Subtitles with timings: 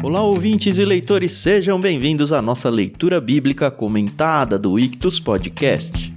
[0.00, 6.14] Olá, ouvintes e leitores, sejam bem-vindos à nossa leitura bíblica comentada do Ictus Podcast.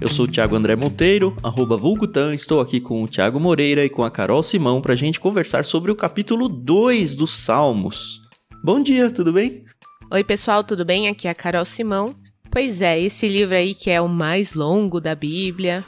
[0.00, 3.90] Eu sou o Thiago André Monteiro, arroba Vulgutan, estou aqui com o Thiago Moreira e
[3.90, 8.22] com a Carol Simão para a gente conversar sobre o capítulo 2 dos Salmos.
[8.64, 9.62] Bom dia, tudo bem?
[10.10, 11.06] Oi, pessoal, tudo bem?
[11.06, 12.14] Aqui é a Carol Simão.
[12.50, 15.84] Pois é, esse livro aí que é o mais longo da Bíblia,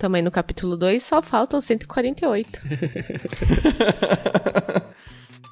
[0.00, 2.48] também no capítulo 2, só faltam 148.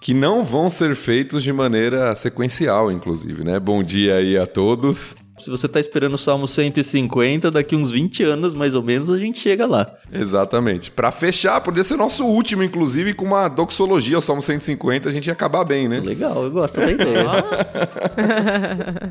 [0.01, 3.61] que não vão ser feitos de maneira sequencial, inclusive, né?
[3.61, 5.15] Bom dia aí a todos.
[5.39, 9.19] Se você está esperando o Salmo 150, daqui uns 20 anos, mais ou menos, a
[9.19, 9.87] gente chega lá.
[10.11, 10.91] Exatamente.
[10.91, 15.27] Para fechar, poderia ser nosso último, inclusive, com uma doxologia, o Salmo 150, a gente
[15.27, 16.01] ia acabar bem, né?
[16.01, 17.45] Legal, eu gosto da ideia.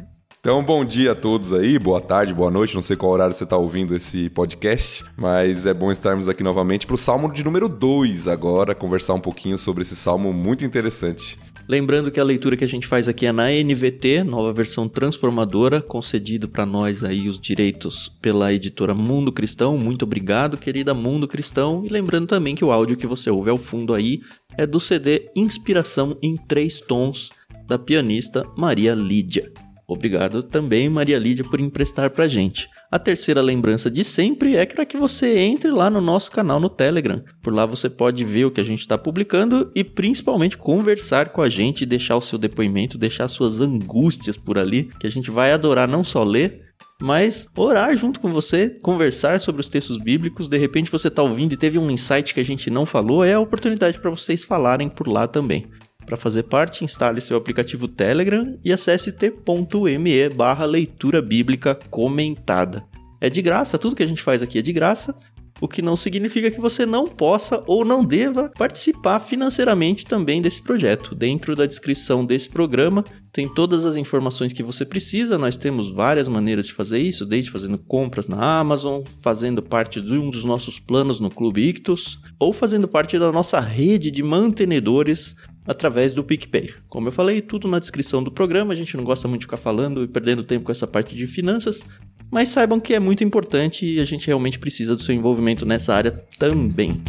[0.48, 3.44] Então, bom dia a todos aí, boa tarde, boa noite, não sei qual horário você
[3.44, 7.68] está ouvindo esse podcast, mas é bom estarmos aqui novamente para o Salmo de número
[7.68, 11.38] 2 agora, conversar um pouquinho sobre esse salmo muito interessante.
[11.68, 15.82] Lembrando que a leitura que a gente faz aqui é na NVT, nova versão transformadora,
[15.82, 19.78] concedido para nós aí os direitos pela editora Mundo Cristão.
[19.78, 21.84] Muito obrigado, querida Mundo Cristão.
[21.86, 24.22] E lembrando também que o áudio que você ouve ao fundo aí
[24.58, 27.32] é do CD Inspiração em Três Tons,
[27.68, 29.52] da pianista Maria Lídia.
[29.88, 32.68] Obrigado também, Maria Lídia, por emprestar pra gente.
[32.92, 36.70] A terceira lembrança de sempre é para que você entre lá no nosso canal no
[36.70, 37.24] Telegram.
[37.42, 41.42] Por lá você pode ver o que a gente está publicando e principalmente conversar com
[41.42, 45.54] a gente, deixar o seu depoimento, deixar suas angústias por ali, que a gente vai
[45.54, 46.68] adorar não só ler,
[47.02, 50.50] mas orar junto com você, conversar sobre os textos bíblicos.
[50.50, 53.34] De repente você está ouvindo e teve um insight que a gente não falou, é
[53.34, 55.68] a oportunidade para vocês falarem por lá também.
[56.08, 62.86] Para fazer parte, instale seu aplicativo Telegram e acesse t.me barra leitura bíblica comentada.
[63.20, 65.14] É de graça, tudo que a gente faz aqui é de graça,
[65.60, 70.62] o que não significa que você não possa ou não deva participar financeiramente também desse
[70.62, 71.14] projeto.
[71.14, 73.04] Dentro da descrição desse programa
[73.34, 75.38] tem todas as informações que você precisa.
[75.38, 80.14] Nós temos várias maneiras de fazer isso, desde fazendo compras na Amazon, fazendo parte de
[80.14, 85.36] um dos nossos planos no Clube Ictus, ou fazendo parte da nossa rede de mantenedores
[85.68, 86.74] através do PicPay.
[86.88, 89.58] Como eu falei, tudo na descrição do programa, a gente não gosta muito de ficar
[89.58, 91.86] falando e perdendo tempo com essa parte de finanças,
[92.32, 95.94] mas saibam que é muito importante e a gente realmente precisa do seu envolvimento nessa
[95.94, 97.02] área também.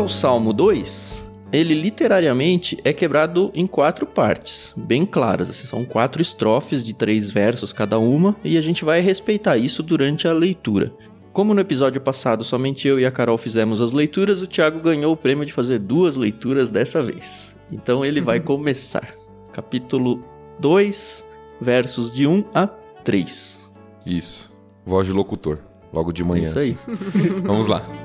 [0.00, 5.50] Quanto ao Salmo 2, ele literariamente é quebrado em quatro partes, bem claras.
[5.50, 9.82] Assim, são quatro estrofes de três versos cada uma, e a gente vai respeitar isso
[9.82, 10.90] durante a leitura.
[11.34, 15.12] Como no episódio passado somente eu e a Carol fizemos as leituras, o Thiago ganhou
[15.12, 17.54] o prêmio de fazer duas leituras dessa vez.
[17.70, 19.14] Então ele vai começar.
[19.52, 20.24] Capítulo
[20.60, 21.22] 2,
[21.60, 22.68] versos de 1 a
[23.04, 23.70] 3.
[24.06, 24.50] Isso.
[24.82, 25.58] Voz de locutor.
[25.92, 26.44] Logo de manhã.
[26.44, 26.74] Isso aí.
[26.88, 27.40] Assim.
[27.42, 27.84] Vamos lá.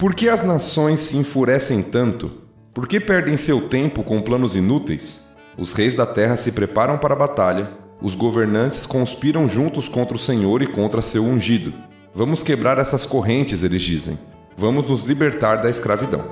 [0.00, 2.30] Por que as nações se enfurecem tanto?
[2.72, 5.22] Por que perdem seu tempo com planos inúteis?
[5.58, 10.18] Os reis da terra se preparam para a batalha, os governantes conspiram juntos contra o
[10.18, 11.74] Senhor e contra seu ungido.
[12.14, 14.18] Vamos quebrar essas correntes, eles dizem.
[14.56, 16.24] Vamos nos libertar da escravidão.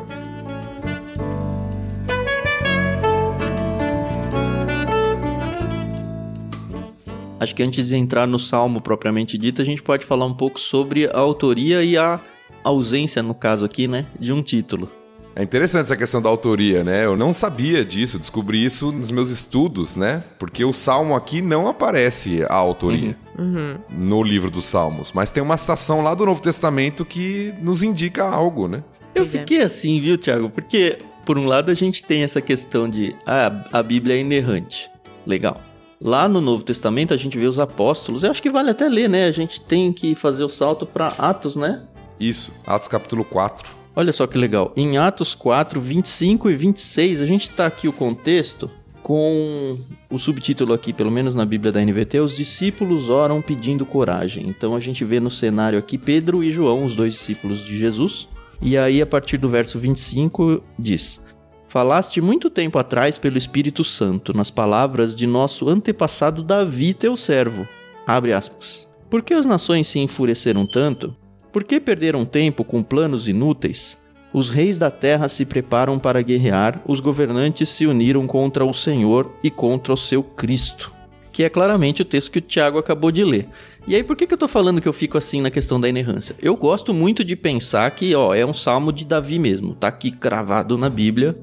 [7.38, 10.58] Acho que antes de entrar no salmo propriamente dito, a gente pode falar um pouco
[10.58, 12.18] sobre a autoria e a
[12.62, 14.90] ausência, no caso aqui, né, de um título.
[15.38, 17.04] É interessante essa questão da autoria, né?
[17.04, 20.20] Eu não sabia disso, descobri isso nos meus estudos, né?
[20.36, 23.44] Porque o Salmo aqui não aparece a autoria uhum.
[23.44, 23.74] Uhum.
[23.88, 28.24] no livro dos Salmos, mas tem uma citação lá do Novo Testamento que nos indica
[28.24, 28.82] algo, né?
[29.14, 30.50] Eu fiquei assim, viu, Tiago?
[30.50, 34.90] Porque, por um lado, a gente tem essa questão de ah, a Bíblia é inerrante.
[35.24, 35.60] Legal.
[36.00, 39.08] Lá no Novo Testamento a gente vê os apóstolos, eu acho que vale até ler,
[39.08, 39.26] né?
[39.26, 41.82] A gente tem que fazer o salto para Atos, né?
[42.18, 43.70] Isso, Atos capítulo 4.
[43.94, 44.72] Olha só que legal.
[44.76, 48.70] Em Atos 4, 25 e 26, a gente está aqui o contexto
[49.02, 49.78] com
[50.10, 54.46] o subtítulo aqui, pelo menos na Bíblia da NVT, os discípulos oram pedindo coragem.
[54.48, 58.28] Então a gente vê no cenário aqui Pedro e João, os dois discípulos de Jesus.
[58.60, 61.20] E aí, a partir do verso 25, diz:
[61.68, 67.66] Falaste muito tempo atrás pelo Espírito Santo, nas palavras de nosso antepassado Davi, teu servo.
[68.06, 68.88] Abre aspas.
[69.08, 71.16] Por que as nações se enfureceram tanto?
[71.58, 73.98] Por que perderam tempo com planos inúteis?
[74.32, 79.32] Os reis da terra se preparam para guerrear, os governantes se uniram contra o Senhor
[79.42, 80.94] e contra o seu Cristo.
[81.32, 83.48] Que é claramente o texto que o Tiago acabou de ler.
[83.88, 85.88] E aí, por que, que eu tô falando que eu fico assim na questão da
[85.88, 86.36] inerrância?
[86.40, 89.74] Eu gosto muito de pensar que, ó, é um salmo de Davi mesmo.
[89.74, 91.36] Tá aqui cravado na Bíblia,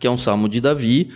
[0.00, 1.12] que é um salmo de Davi.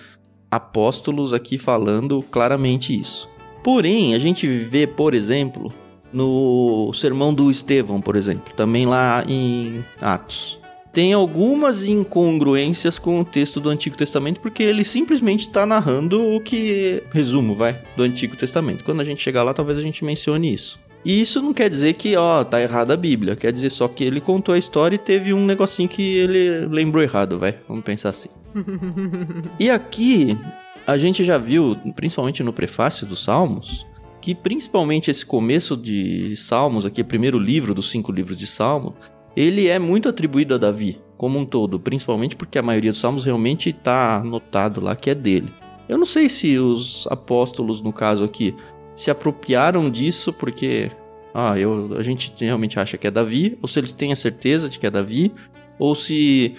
[0.49, 3.29] Apóstolos aqui falando claramente isso.
[3.65, 5.73] Porém, a gente vê, por exemplo,
[6.15, 10.59] no sermão do Estevão, por exemplo, também lá em Atos.
[10.93, 16.41] Tem algumas incongruências com o texto do Antigo Testamento, porque ele simplesmente está narrando o
[16.41, 17.03] que.
[17.13, 18.85] Resumo, vai, do Antigo Testamento.
[18.85, 20.79] Quando a gente chegar lá, talvez a gente mencione isso.
[21.05, 23.35] E isso não quer dizer que, ó, tá errada a Bíblia.
[23.35, 27.03] Quer dizer só que ele contou a história e teve um negocinho que ele lembrou
[27.03, 27.59] errado, vai.
[27.69, 28.29] Vamos pensar assim.
[29.59, 30.39] e aqui,
[30.87, 33.85] a gente já viu, principalmente no prefácio dos Salmos,
[34.25, 38.95] que principalmente esse começo de Salmos, aqui, primeiro livro dos cinco livros de Salmo,
[39.37, 43.23] ele é muito atribuído a Davi, como um todo, principalmente porque a maioria dos Salmos
[43.23, 45.53] realmente está anotado lá que é dele.
[45.87, 48.55] Eu não sei se os apóstolos, no caso aqui,
[48.97, 50.91] se apropriaram disso porque
[51.35, 54.71] ah, eu, a gente realmente acha que é Davi, ou se eles têm a certeza
[54.71, 55.35] de que é Davi,
[55.79, 56.55] ou se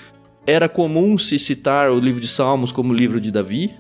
[0.46, 3.74] era comum se citar o livro de Salmos como livro de Davi,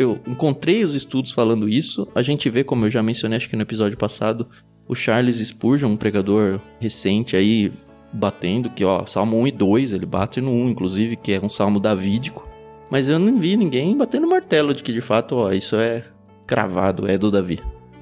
[0.00, 2.08] eu encontrei os estudos falando isso.
[2.14, 4.48] A gente vê, como eu já mencionei, acho que no episódio passado,
[4.88, 7.70] o Charles Spurgeon, um pregador recente aí,
[8.10, 11.50] batendo que, ó, Salmo 1 e 2, ele bate no 1, inclusive, que é um
[11.50, 12.48] salmo davídico.
[12.90, 16.02] Mas eu não vi ninguém batendo martelo de que, de fato, ó, isso é
[16.46, 17.60] cravado, é do Davi.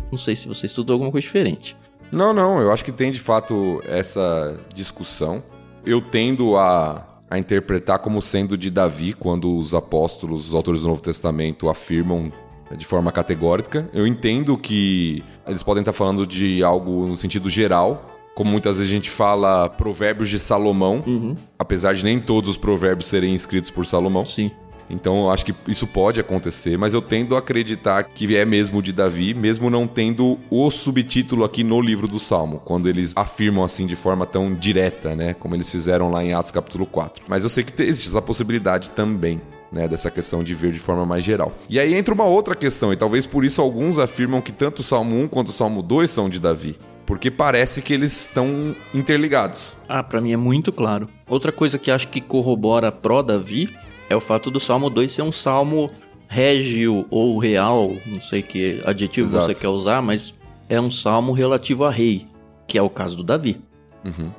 [0.09, 1.77] Não sei se você estudou alguma coisa diferente.
[2.13, 5.43] Não, não, eu acho que tem de fato essa discussão.
[5.85, 10.89] Eu tendo a a interpretar como sendo de Davi quando os apóstolos, os autores do
[10.89, 12.33] Novo Testamento afirmam
[12.77, 13.89] de forma categórica.
[13.93, 18.93] Eu entendo que eles podem estar falando de algo no sentido geral, como muitas vezes
[18.93, 21.35] a gente fala provérbios de Salomão, uhum.
[21.59, 24.25] apesar de nem todos os provérbios serem escritos por Salomão.
[24.25, 24.51] Sim.
[24.91, 28.83] Então eu acho que isso pode acontecer, mas eu tendo a acreditar que é mesmo
[28.83, 33.65] de Davi, mesmo não tendo o subtítulo aqui no livro do Salmo, quando eles afirmam
[33.65, 37.25] assim de forma tão direta, né, como eles fizeram lá em Atos capítulo 4.
[37.29, 39.41] Mas eu sei que existe essa possibilidade também.
[39.71, 41.53] Né, dessa questão de ver de forma mais geral.
[41.69, 44.83] E aí entra uma outra questão, e talvez por isso alguns afirmam que tanto o
[44.83, 46.75] Salmo 1 quanto o Salmo 2 são de Davi
[47.05, 49.75] porque parece que eles estão interligados.
[49.89, 51.09] Ah, para mim é muito claro.
[51.27, 53.75] Outra coisa que acho que corrobora pró Davi
[54.09, 55.91] é o fato do Salmo 2 ser um salmo
[56.29, 59.47] régio ou real, não sei que adjetivo Exato.
[59.47, 60.35] você quer usar, mas
[60.69, 62.27] é um salmo relativo a rei,
[62.67, 63.61] que é o caso do Davi.
[64.05, 64.31] Uhum.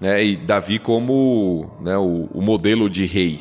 [0.00, 3.40] É, e Davi como né, o, o modelo de rei.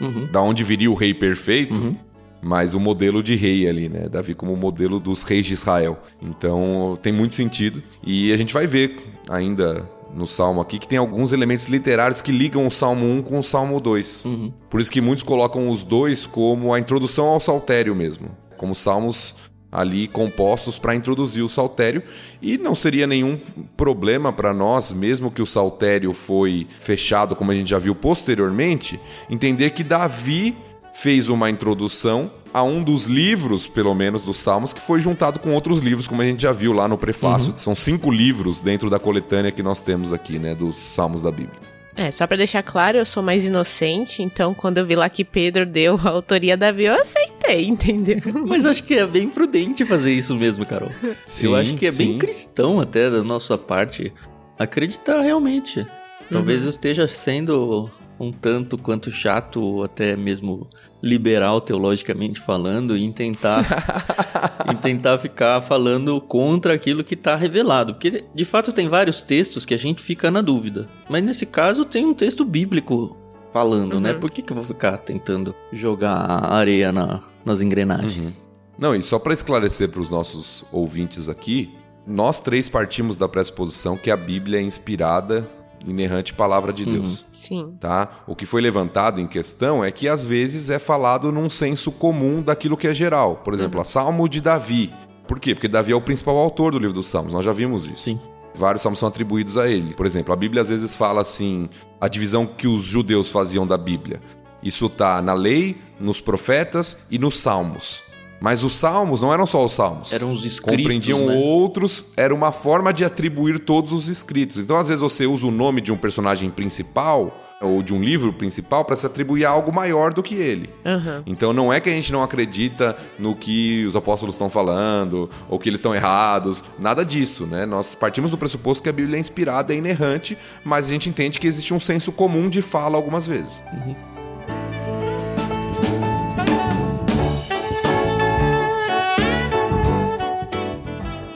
[0.00, 0.26] Uhum.
[0.26, 1.96] Da onde viria o rei perfeito, uhum.
[2.42, 4.08] mas o modelo de rei ali, né?
[4.08, 5.98] Davi como modelo dos reis de Israel.
[6.20, 7.82] Então tem muito sentido.
[8.02, 8.96] E a gente vai ver
[9.28, 13.38] ainda no Salmo aqui que tem alguns elementos literários que ligam o Salmo 1 com
[13.38, 14.24] o Salmo 2.
[14.24, 14.52] Uhum.
[14.68, 19.34] Por isso que muitos colocam os dois como a introdução ao saltério mesmo, como salmos
[19.72, 22.02] ali compostos para introduzir o saltério
[22.42, 23.40] e não seria nenhum
[23.74, 29.00] problema para nós, mesmo que o saltério foi fechado, como a gente já viu posteriormente,
[29.30, 30.54] entender que Davi
[30.92, 35.54] fez uma introdução a um dos livros, pelo menos, dos Salmos, que foi juntado com
[35.54, 37.50] outros livros, como a gente já viu lá no prefácio.
[37.50, 37.56] Uhum.
[37.56, 41.72] São cinco livros dentro da coletânea que nós temos aqui, né, dos Salmos da Bíblia.
[41.94, 45.24] É, só para deixar claro, eu sou mais inocente, então quando eu vi lá que
[45.24, 48.18] Pedro deu a autoria da Bíblia, eu aceitei, entendeu?
[48.46, 50.90] Mas acho que é bem prudente fazer isso mesmo, Carol.
[51.26, 51.98] Sim, eu acho que é sim.
[51.98, 54.12] bem cristão até da nossa parte
[54.58, 55.86] acreditar realmente.
[56.30, 56.66] Talvez uhum.
[56.66, 60.68] eu esteja sendo um tanto quanto chato, até mesmo
[61.02, 63.66] liberal teologicamente falando, em tentar,
[64.70, 67.94] em tentar ficar falando contra aquilo que está revelado.
[67.94, 70.88] Porque de fato tem vários textos que a gente fica na dúvida.
[71.08, 73.16] Mas nesse caso tem um texto bíblico
[73.52, 73.94] falando, né?
[73.94, 74.00] uhum.
[74.00, 74.14] né?
[74.14, 76.14] Por que, que eu vou ficar tentando jogar
[76.52, 78.28] areia na, nas engrenagens?
[78.28, 78.42] Uhum.
[78.78, 81.74] Não, e só para esclarecer para os nossos ouvintes aqui,
[82.06, 85.48] nós três partimos da pressuposição que a Bíblia é inspirada
[85.86, 87.20] inerrante palavra de Deus.
[87.20, 87.26] Uhum.
[87.32, 87.76] Sim.
[87.80, 88.08] Tá?
[88.26, 92.42] O que foi levantado em questão é que às vezes é falado num senso comum
[92.42, 93.36] daquilo que é geral.
[93.36, 93.82] Por exemplo, uhum.
[93.82, 94.92] a Salmo de Davi.
[95.26, 95.54] Por quê?
[95.54, 97.32] Porque Davi é o principal autor do livro dos Salmos.
[97.32, 98.02] Nós já vimos isso.
[98.02, 98.20] Sim.
[98.54, 99.94] Vários salmos são atribuídos a ele.
[99.94, 103.78] Por exemplo, a Bíblia às vezes fala assim, a divisão que os judeus faziam da
[103.78, 104.20] Bíblia.
[104.62, 108.02] Isso está na lei, nos profetas e nos salmos.
[108.42, 110.12] Mas os salmos não eram só os salmos.
[110.12, 110.76] Eram os escritos.
[110.78, 111.34] Compreendiam né?
[111.36, 114.58] outros, era uma forma de atribuir todos os escritos.
[114.58, 118.32] Então, às vezes, você usa o nome de um personagem principal ou de um livro
[118.32, 120.68] principal para se atribuir a algo maior do que ele.
[120.84, 121.22] Aham.
[121.24, 125.60] Então não é que a gente não acredita no que os apóstolos estão falando ou
[125.60, 127.64] que eles estão errados, nada disso, né?
[127.64, 131.38] Nós partimos do pressuposto que a Bíblia é inspirada, é inerrante, mas a gente entende
[131.38, 133.62] que existe um senso comum de fala algumas vezes.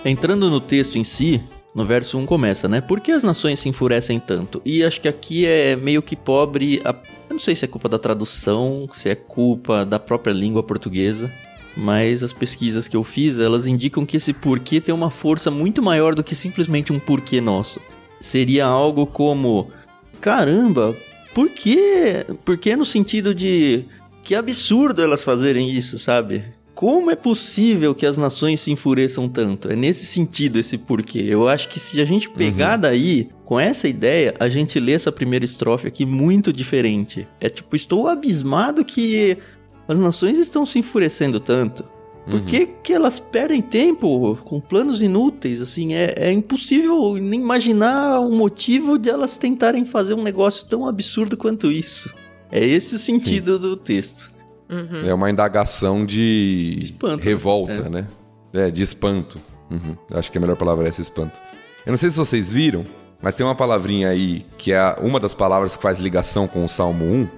[0.06, 1.42] Entrando no texto em si,
[1.74, 2.80] no verso 1 começa, né?
[2.80, 4.62] Por que as nações se enfurecem tanto?
[4.64, 6.80] E acho que aqui é meio que pobre.
[6.84, 6.90] A...
[6.90, 11.28] Eu não sei se é culpa da tradução, se é culpa da própria língua portuguesa.
[11.76, 15.82] Mas as pesquisas que eu fiz, elas indicam que esse porquê tem uma força muito
[15.82, 17.80] maior do que simplesmente um porquê nosso.
[18.20, 19.72] Seria algo como:
[20.20, 20.96] caramba,
[21.34, 22.24] por quê?
[22.44, 23.84] Por que no sentido de
[24.22, 26.44] que absurdo elas fazerem isso, sabe?
[26.76, 29.72] Como é possível que as nações se enfureçam tanto?
[29.72, 31.24] É nesse sentido esse porquê.
[31.26, 35.10] Eu acho que se a gente pegar daí, com essa ideia, a gente lê essa
[35.10, 37.26] primeira estrofe aqui muito diferente.
[37.40, 39.38] É tipo, estou abismado que
[39.88, 41.82] as nações estão se enfurecendo tanto.
[42.28, 45.62] Por que, que elas perdem tempo com planos inúteis?
[45.62, 50.86] Assim, é, é impossível nem imaginar o motivo de elas tentarem fazer um negócio tão
[50.86, 52.12] absurdo quanto isso.
[52.52, 54.35] É esse o sentido do texto.
[54.68, 55.06] Uhum.
[55.06, 57.88] É uma indagação de Espanto, revolta, é.
[57.88, 58.06] né?
[58.52, 59.38] É, de espanto.
[59.70, 59.96] Uhum.
[60.12, 61.38] Acho que a melhor palavra é esse espanto.
[61.84, 62.84] Eu não sei se vocês viram,
[63.20, 66.68] mas tem uma palavrinha aí que é uma das palavras que faz ligação com o
[66.68, 67.28] Salmo 1.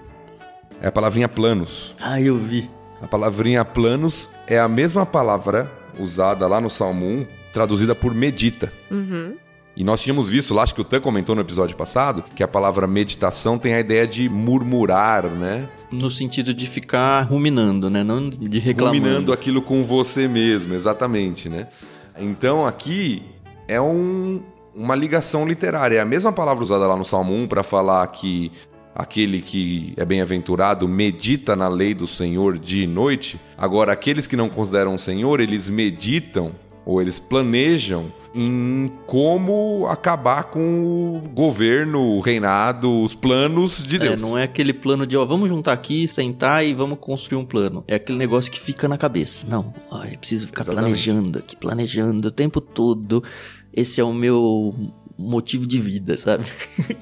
[0.83, 1.97] É a palavrinha planos.
[2.01, 2.71] Ah, eu vi.
[3.01, 8.73] A palavrinha planos é a mesma palavra usada lá no Salmo 1, traduzida por medita.
[8.91, 9.37] Uhum.
[9.77, 12.49] E nós tínhamos visto lá, acho que o Tan comentou no episódio passado, que a
[12.49, 15.69] palavra meditação tem a ideia de murmurar, né?
[15.91, 18.05] No sentido de ficar ruminando, né?
[18.05, 18.99] Não de reclamando.
[18.99, 21.69] Ruminando aquilo com você mesmo, exatamente, né?
[22.19, 23.23] Então aqui
[23.67, 24.41] é um-
[24.75, 25.97] uma ligação literária.
[25.97, 28.53] É a mesma palavra usada lá no Salmo 1 para falar que
[28.95, 33.41] aquele que é bem-aventurado medita na lei do Senhor dia e noite.
[33.57, 36.53] Agora, aqueles que não consideram o Senhor, eles meditam
[36.89, 43.99] ou eles planejam em como acabar com o governo, o reinado, os planos de É,
[43.99, 44.23] Deus.
[44.23, 47.85] não é aquele plano de, ó, vamos juntar aqui, sentar e vamos construir um plano.
[47.87, 49.47] É aquele negócio que fica na cabeça.
[49.47, 50.91] Não, ó, eu preciso ficar Exatamente.
[51.05, 53.23] planejando aqui, planejando o tempo todo.
[53.71, 54.75] Esse é o meu
[55.19, 56.45] motivo de vida, sabe?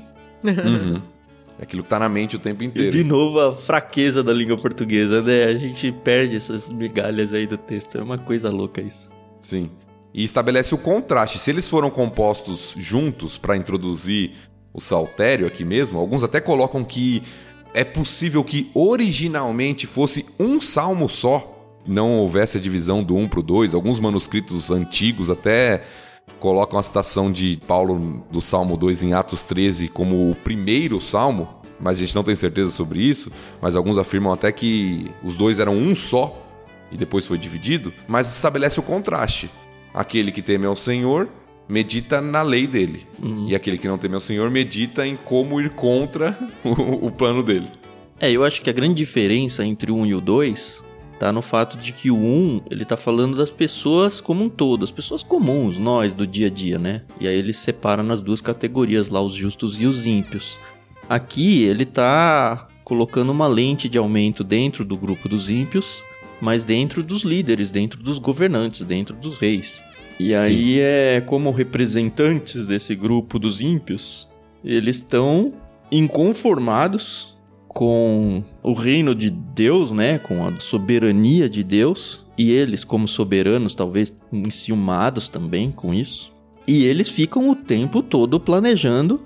[0.44, 1.00] Uhum.
[1.58, 2.90] É aquilo que tá na mente o tempo E inteiro.
[2.92, 5.44] de novo a fraqueza da língua portuguesa, né?
[5.44, 7.98] A gente perde essas migalhas aí do texto.
[7.98, 9.08] É uma coisa louca isso.
[9.40, 9.70] Sim.
[10.12, 11.38] E estabelece o contraste.
[11.38, 14.32] Se eles foram compostos juntos para introduzir
[14.72, 17.22] o saltério aqui mesmo, alguns até colocam que
[17.74, 21.52] é possível que originalmente fosse um salmo só,
[21.86, 23.74] não houvesse a divisão do 1 para o 2.
[23.74, 25.82] Alguns manuscritos antigos até
[26.40, 31.48] colocam a citação de Paulo do Salmo 2 em Atos 13 como o primeiro salmo,
[31.78, 33.30] mas a gente não tem certeza sobre isso.
[33.60, 36.45] Mas alguns afirmam até que os dois eram um só
[36.90, 39.50] e depois foi dividido, mas estabelece o contraste.
[39.92, 41.28] Aquele que teme ao Senhor
[41.68, 43.06] medita na lei dele,
[43.48, 47.42] e aquele que não teme ao Senhor medita em como ir contra o, o plano
[47.42, 47.68] dele.
[48.20, 50.84] É, eu acho que a grande diferença entre o 1 e o 2
[51.18, 54.84] tá no fato de que o 1, ele tá falando das pessoas como um todo,
[54.84, 57.02] as pessoas comuns, nós do dia a dia, né?
[57.20, 60.58] E aí ele separa nas duas categorias lá, os justos e os ímpios.
[61.08, 66.02] Aqui ele tá colocando uma lente de aumento dentro do grupo dos ímpios,
[66.40, 69.82] mas dentro dos líderes, dentro dos governantes, dentro dos reis.
[70.18, 74.28] E aí é como representantes desse grupo dos ímpios,
[74.64, 75.52] eles estão
[75.90, 77.36] inconformados
[77.68, 83.74] com o reino de Deus, né, com a soberania de Deus, e eles como soberanos
[83.74, 86.34] talvez enciumados também com isso.
[86.66, 89.24] E eles ficam o tempo todo planejando,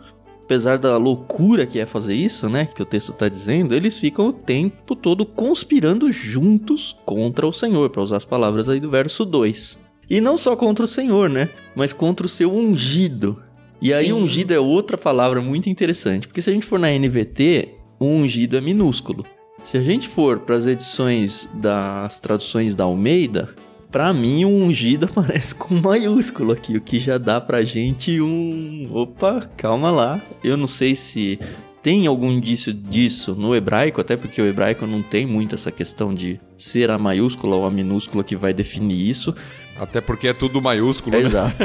[0.51, 4.27] apesar da loucura que é fazer isso, né, que o texto está dizendo, eles ficam
[4.27, 9.25] o tempo todo conspirando juntos contra o Senhor, para usar as palavras aí do verso
[9.25, 9.79] 2.
[10.11, 13.41] E não só contra o Senhor, né, mas contra o seu ungido.
[13.81, 14.15] E aí, Sim.
[14.15, 17.69] ungido é outra palavra muito interessante, porque se a gente for na NVT,
[18.01, 19.25] o ungido é minúsculo.
[19.63, 23.55] Se a gente for para as edições das traduções da Almeida,
[23.91, 28.89] para mim o ungido aparece com maiúsculo aqui, o que já dá pra gente um.
[28.93, 30.21] Opa, calma lá.
[30.43, 31.39] Eu não sei se
[31.83, 36.15] tem algum indício disso no hebraico, até porque o hebraico não tem muito essa questão
[36.15, 39.35] de ser a maiúscula ou a minúscula que vai definir isso.
[39.79, 41.23] Até porque é tudo maiúsculo, né?
[41.25, 41.57] Exato.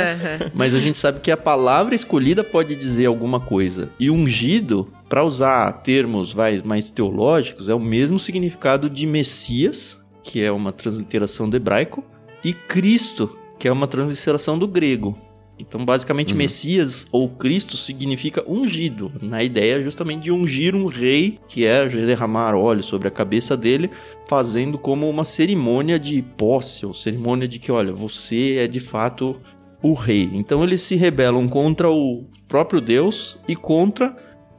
[0.52, 3.88] Mas a gente sabe que a palavra escolhida pode dizer alguma coisa.
[3.98, 10.50] E ungido, para usar termos mais teológicos, é o mesmo significado de Messias, que é
[10.50, 12.02] uma transliteração do hebraico,
[12.42, 15.16] e Cristo, que é uma transliteração do grego.
[15.56, 16.38] Então, basicamente, Uhum.
[16.38, 22.56] Messias ou Cristo significa ungido, na ideia justamente de ungir um rei, que é derramar
[22.56, 23.88] óleo sobre a cabeça dele,
[24.28, 29.40] fazendo como uma cerimônia de posse, ou cerimônia de que, olha, você é de fato
[29.80, 30.28] o rei.
[30.32, 34.16] Então, eles se rebelam contra o próprio Deus e contra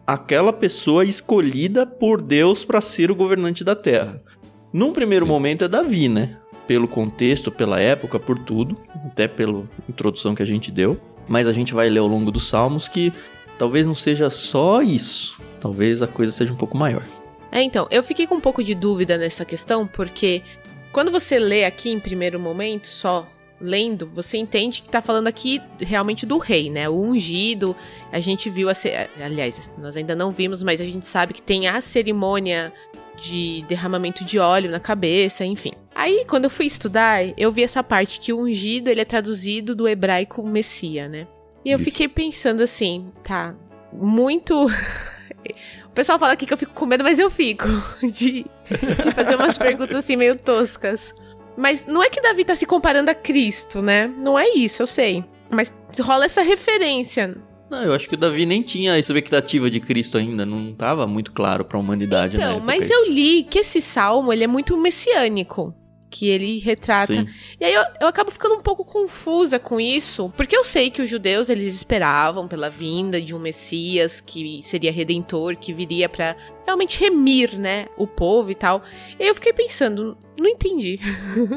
[0.08, 4.22] aquela pessoa escolhida por Deus para ser o governante da terra.
[4.76, 5.32] Num primeiro Sim.
[5.32, 6.36] momento é Davi, né?
[6.68, 11.00] Pelo contexto, pela época, por tudo, até pela introdução que a gente deu.
[11.30, 13.14] Mas a gente vai ler ao longo dos Salmos que
[13.58, 15.42] talvez não seja só isso.
[15.62, 17.04] Talvez a coisa seja um pouco maior.
[17.54, 20.42] É, então, eu fiquei com um pouco de dúvida nessa questão, porque
[20.92, 23.26] quando você lê aqui em primeiro momento, só
[23.62, 26.90] lendo, você entende que tá falando aqui realmente do rei, né?
[26.90, 27.74] O ungido.
[28.12, 28.74] A gente viu a.
[28.74, 28.92] ce-
[29.24, 32.74] Aliás, nós ainda não vimos, mas a gente sabe que tem a cerimônia
[33.18, 35.72] de derramamento de óleo na cabeça, enfim.
[35.94, 39.74] Aí, quando eu fui estudar, eu vi essa parte que o ungido ele é traduzido
[39.76, 41.28] do hebraico Messia, né?
[41.64, 41.86] E eu Isso.
[41.86, 43.56] fiquei pensando assim, tá,
[43.92, 44.68] muito.
[45.86, 47.70] O pessoal fala aqui que eu fico com medo, mas eu fico.
[48.04, 51.14] De, de fazer umas perguntas assim meio toscas.
[51.56, 54.08] Mas não é que Davi tá se comparando a Cristo, né?
[54.08, 55.24] Não é isso, eu sei.
[55.50, 57.38] Mas rola essa referência.
[57.70, 61.08] Não, eu acho que o Davi nem tinha a expectativa de Cristo ainda, não estava
[61.08, 62.94] muito claro para a humanidade Então, mas isso.
[62.94, 65.74] eu li que esse salmo, ele é muito messiânico.
[66.08, 67.28] Que ele retrata Sim.
[67.60, 71.02] E aí eu, eu acabo ficando um pouco confusa com isso, porque eu sei que
[71.02, 76.38] os judeus eles esperavam pela vinda de um Messias que seria redentor, que viria pra
[76.66, 78.82] realmente remir, né, o povo e tal.
[79.20, 81.00] E aí eu fiquei pensando, não entendi.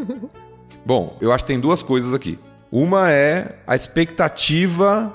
[0.84, 2.36] Bom, eu acho que tem duas coisas aqui.
[2.72, 5.14] Uma é a expectativa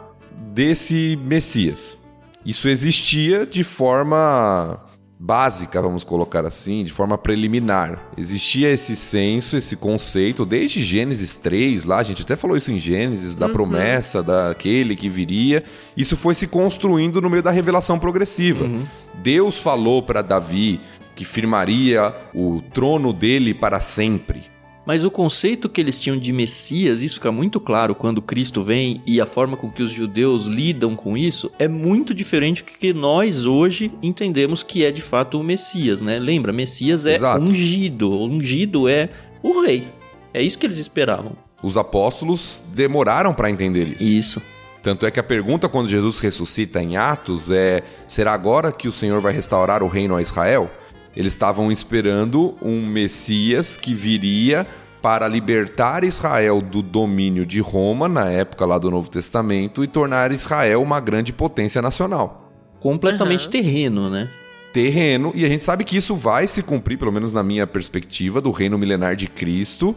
[0.51, 1.97] desse Messias.
[2.45, 4.79] Isso existia de forma
[5.17, 7.97] básica, vamos colocar assim, de forma preliminar.
[8.17, 12.79] Existia esse senso, esse conceito, desde Gênesis 3, lá, a gente até falou isso em
[12.79, 13.53] Gênesis, da Uhum.
[13.53, 15.63] promessa daquele que viria.
[15.95, 18.65] Isso foi se construindo no meio da revelação progressiva.
[18.65, 18.85] Uhum.
[19.21, 20.81] Deus falou para Davi
[21.15, 24.51] que firmaria o trono dele para sempre.
[24.85, 29.01] Mas o conceito que eles tinham de Messias, isso fica muito claro quando Cristo vem
[29.05, 32.93] e a forma com que os judeus lidam com isso é muito diferente do que
[32.93, 36.19] nós hoje entendemos que é de fato o Messias, né?
[36.19, 37.41] Lembra, Messias é Exato.
[37.41, 39.09] ungido, ungido é
[39.41, 39.87] o rei.
[40.33, 41.31] É isso que eles esperavam.
[41.61, 44.03] Os apóstolos demoraram para entender isso.
[44.03, 44.41] Isso.
[44.81, 48.91] Tanto é que a pergunta quando Jesus ressuscita em Atos é: será agora que o
[48.91, 50.69] Senhor vai restaurar o reino a Israel?
[51.15, 54.65] Eles estavam esperando um Messias que viria
[55.01, 60.31] para libertar Israel do domínio de Roma, na época lá do Novo Testamento, e tornar
[60.31, 62.51] Israel uma grande potência nacional.
[62.79, 63.51] Completamente Aham.
[63.51, 64.29] terreno, né?
[64.73, 68.41] terreno, e a gente sabe que isso vai se cumprir, pelo menos na minha perspectiva,
[68.41, 69.95] do reino milenar de Cristo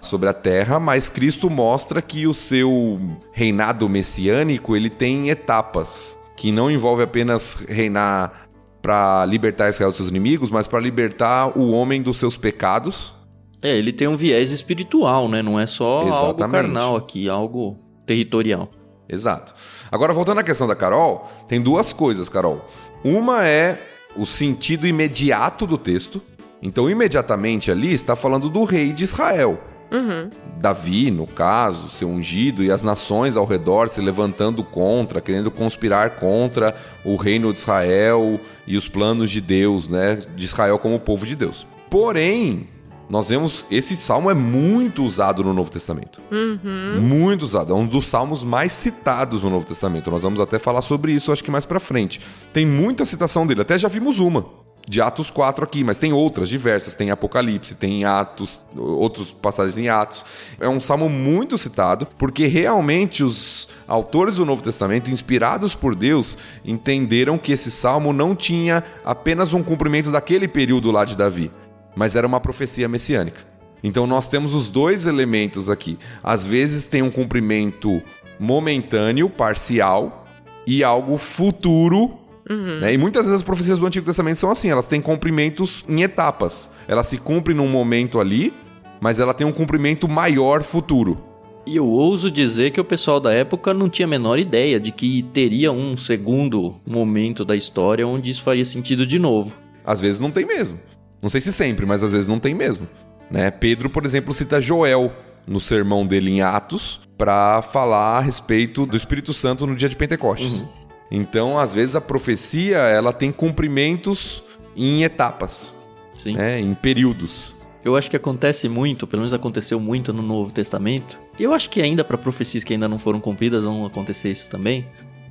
[0.00, 3.00] sobre a terra, mas Cristo mostra que o seu
[3.32, 8.45] reinado messiânico, ele tem etapas, que não envolve apenas reinar
[8.86, 13.12] para libertar Israel dos seus inimigos, mas para libertar o homem dos seus pecados.
[13.60, 15.42] É, ele tem um viés espiritual, né?
[15.42, 16.52] Não é só algo Exatamente.
[16.52, 18.70] carnal aqui, algo territorial.
[19.08, 19.56] Exato.
[19.90, 22.64] Agora, voltando à questão da Carol, tem duas coisas, Carol.
[23.02, 23.76] Uma é
[24.14, 26.22] o sentido imediato do texto.
[26.62, 29.60] Então, imediatamente ali está falando do rei de Israel.
[29.96, 30.30] Uhum.
[30.60, 36.10] Davi, no caso, ser ungido, e as nações ao redor se levantando contra, querendo conspirar
[36.16, 40.18] contra o reino de Israel e os planos de Deus, né?
[40.34, 41.66] De Israel como povo de Deus.
[41.90, 42.68] Porém,
[43.08, 46.20] nós vemos esse salmo é muito usado no Novo Testamento.
[46.30, 47.00] Uhum.
[47.00, 47.72] Muito usado.
[47.72, 50.10] É um dos salmos mais citados no Novo Testamento.
[50.10, 52.20] Nós vamos até falar sobre isso, acho que mais pra frente.
[52.52, 53.62] Tem muita citação dele.
[53.62, 54.65] Até já vimos uma.
[54.88, 56.94] De Atos 4 aqui, mas tem outras diversas.
[56.94, 60.24] Tem Apocalipse, tem Atos, outros passagens em Atos.
[60.60, 66.38] É um salmo muito citado, porque realmente os autores do Novo Testamento, inspirados por Deus,
[66.64, 71.50] entenderam que esse salmo não tinha apenas um cumprimento daquele período lá de Davi,
[71.96, 73.40] mas era uma profecia messiânica.
[73.82, 75.98] Então nós temos os dois elementos aqui.
[76.22, 78.00] Às vezes tem um cumprimento
[78.38, 80.26] momentâneo, parcial,
[80.66, 82.18] e algo futuro.
[82.48, 82.92] Né?
[82.94, 86.70] E muitas vezes as profecias do Antigo Testamento são assim, elas têm cumprimentos em etapas.
[86.86, 88.52] Ela se cumpre num momento ali,
[89.00, 91.18] mas ela tem um cumprimento maior futuro.
[91.66, 94.92] E eu ouso dizer que o pessoal da época não tinha a menor ideia de
[94.92, 99.52] que teria um segundo momento da história onde isso faria sentido de novo.
[99.84, 100.78] Às vezes não tem mesmo.
[101.20, 102.88] Não sei se sempre, mas às vezes não tem mesmo.
[103.28, 103.50] Né?
[103.50, 105.12] Pedro, por exemplo, cita Joel
[105.44, 109.96] no sermão dele em Atos para falar a respeito do Espírito Santo no dia de
[109.96, 110.64] Pentecostes.
[111.10, 114.42] Então, às vezes a profecia ela tem cumprimentos
[114.76, 115.74] em etapas,
[116.16, 116.34] Sim.
[116.34, 116.60] né?
[116.60, 117.54] em períodos.
[117.84, 121.18] Eu acho que acontece muito, pelo menos aconteceu muito no Novo Testamento.
[121.38, 124.50] E eu acho que ainda para profecias que ainda não foram cumpridas vão acontecer isso
[124.50, 124.86] também.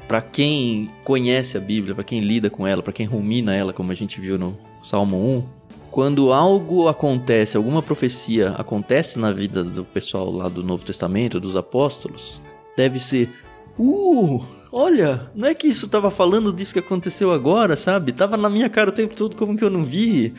[0.07, 3.91] Para quem conhece a Bíblia, para quem lida com ela, para quem rumina ela, como
[3.91, 5.43] a gente viu no Salmo 1,
[5.91, 11.55] quando algo acontece, alguma profecia acontece na vida do pessoal lá do Novo Testamento, dos
[11.55, 12.41] apóstolos,
[12.77, 13.33] deve ser:
[13.77, 14.43] "Uh,
[14.75, 18.11] olha, não é que isso tava falando disso que aconteceu agora, sabe?
[18.11, 20.33] Tava na minha cara o tempo todo, como que eu não vi?"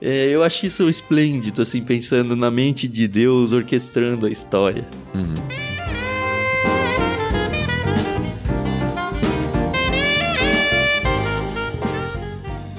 [0.00, 4.86] É, eu acho isso esplêndido, assim, pensando na mente de Deus orquestrando a história.
[5.14, 5.66] Uhum.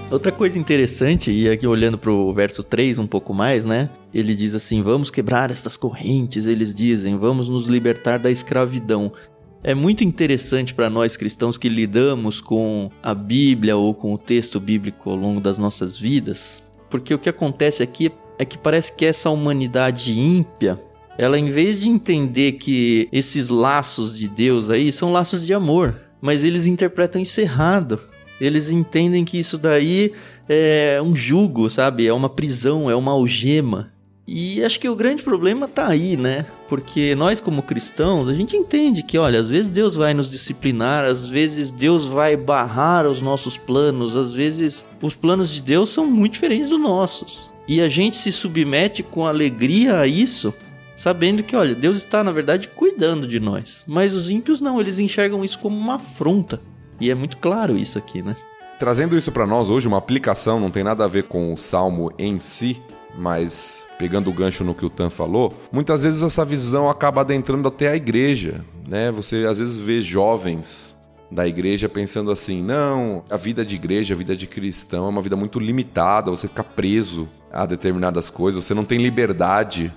[0.09, 3.89] Outra coisa interessante, e aqui olhando pro verso 3 um pouco mais, né?
[4.13, 9.11] Ele diz assim: Vamos quebrar estas correntes, eles dizem, vamos nos libertar da escravidão.
[9.63, 14.59] É muito interessante para nós cristãos que lidamos com a Bíblia ou com o texto
[14.59, 19.05] bíblico ao longo das nossas vidas, porque o que acontece aqui é que parece que
[19.05, 20.79] essa humanidade ímpia,
[21.17, 25.99] ela em vez de entender que esses laços de Deus aí são laços de amor,
[26.21, 27.99] mas eles interpretam isso errado.
[28.39, 30.13] Eles entendem que isso daí
[30.47, 32.07] é um jugo, sabe?
[32.07, 33.91] É uma prisão, é uma algema.
[34.27, 36.45] E acho que o grande problema tá aí, né?
[36.67, 41.05] Porque nós, como cristãos, a gente entende que, olha, às vezes Deus vai nos disciplinar,
[41.05, 46.05] às vezes Deus vai barrar os nossos planos, às vezes os planos de Deus são
[46.05, 47.49] muito diferentes dos nossos.
[47.65, 50.53] E a gente se submete com alegria a isso,
[50.93, 53.85] sabendo que, olha, Deus está, na verdade, cuidando de nós.
[53.87, 56.59] Mas os ímpios não, eles enxergam isso como uma afronta.
[56.99, 58.35] E é muito claro isso aqui, né?
[58.77, 62.11] Trazendo isso para nós hoje, uma aplicação, não tem nada a ver com o salmo
[62.17, 62.81] em si,
[63.17, 67.67] mas pegando o gancho no que o Tan falou, muitas vezes essa visão acaba adentrando
[67.67, 69.11] até a igreja, né?
[69.11, 70.95] Você às vezes vê jovens
[71.31, 75.21] da igreja pensando assim: não, a vida de igreja, a vida de cristão é uma
[75.21, 79.93] vida muito limitada, você fica preso a determinadas coisas, você não tem liberdade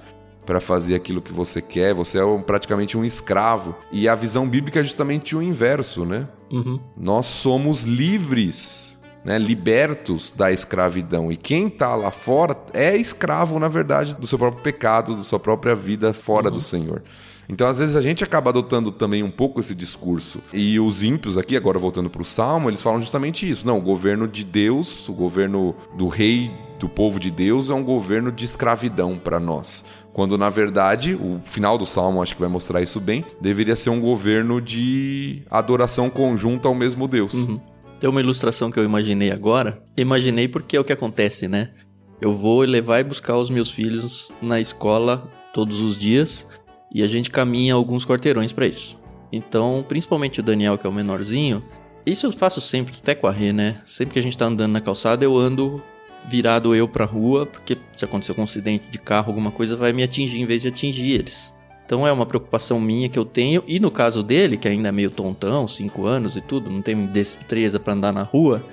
[0.47, 3.75] para fazer aquilo que você quer, você é praticamente um escravo.
[3.93, 6.27] E a visão bíblica é justamente o inverso, né?
[6.51, 6.81] Uhum.
[6.97, 9.00] Nós somos livres.
[9.23, 11.31] Né, libertos da escravidão.
[11.31, 15.39] E quem está lá fora é escravo, na verdade, do seu próprio pecado, da sua
[15.39, 16.55] própria vida fora uhum.
[16.55, 17.03] do Senhor.
[17.51, 20.41] Então, às vezes, a gente acaba adotando também um pouco esse discurso.
[20.53, 23.67] E os ímpios aqui, agora voltando para o Salmo, eles falam justamente isso.
[23.67, 27.83] Não, o governo de Deus, o governo do rei do povo de Deus é um
[27.85, 29.85] governo de escravidão para nós.
[30.13, 33.91] Quando na verdade, o final do salmo acho que vai mostrar isso bem, deveria ser
[33.91, 37.35] um governo de adoração conjunta ao mesmo Deus.
[37.35, 37.61] Uhum.
[38.01, 39.83] Tem uma ilustração que eu imaginei agora.
[39.95, 41.71] Imaginei porque é o que acontece, né?
[42.19, 46.47] Eu vou levar e buscar os meus filhos na escola todos os dias
[46.91, 48.99] e a gente caminha alguns quarteirões para isso.
[49.31, 51.63] Então, principalmente o Daniel, que é o menorzinho,
[52.07, 53.83] isso eu faço sempre, até com a Rê, né?
[53.85, 55.83] Sempre que a gente tá andando na calçada, eu ando
[56.27, 60.03] virado eu pra rua, porque se acontecer algum acidente de carro, alguma coisa, vai me
[60.03, 61.55] atingir em vez de atingir eles.
[61.91, 64.93] Então é uma preocupação minha que eu tenho, e no caso dele, que ainda é
[64.93, 68.65] meio tontão, 5 anos e tudo, não tem destreza para andar na rua,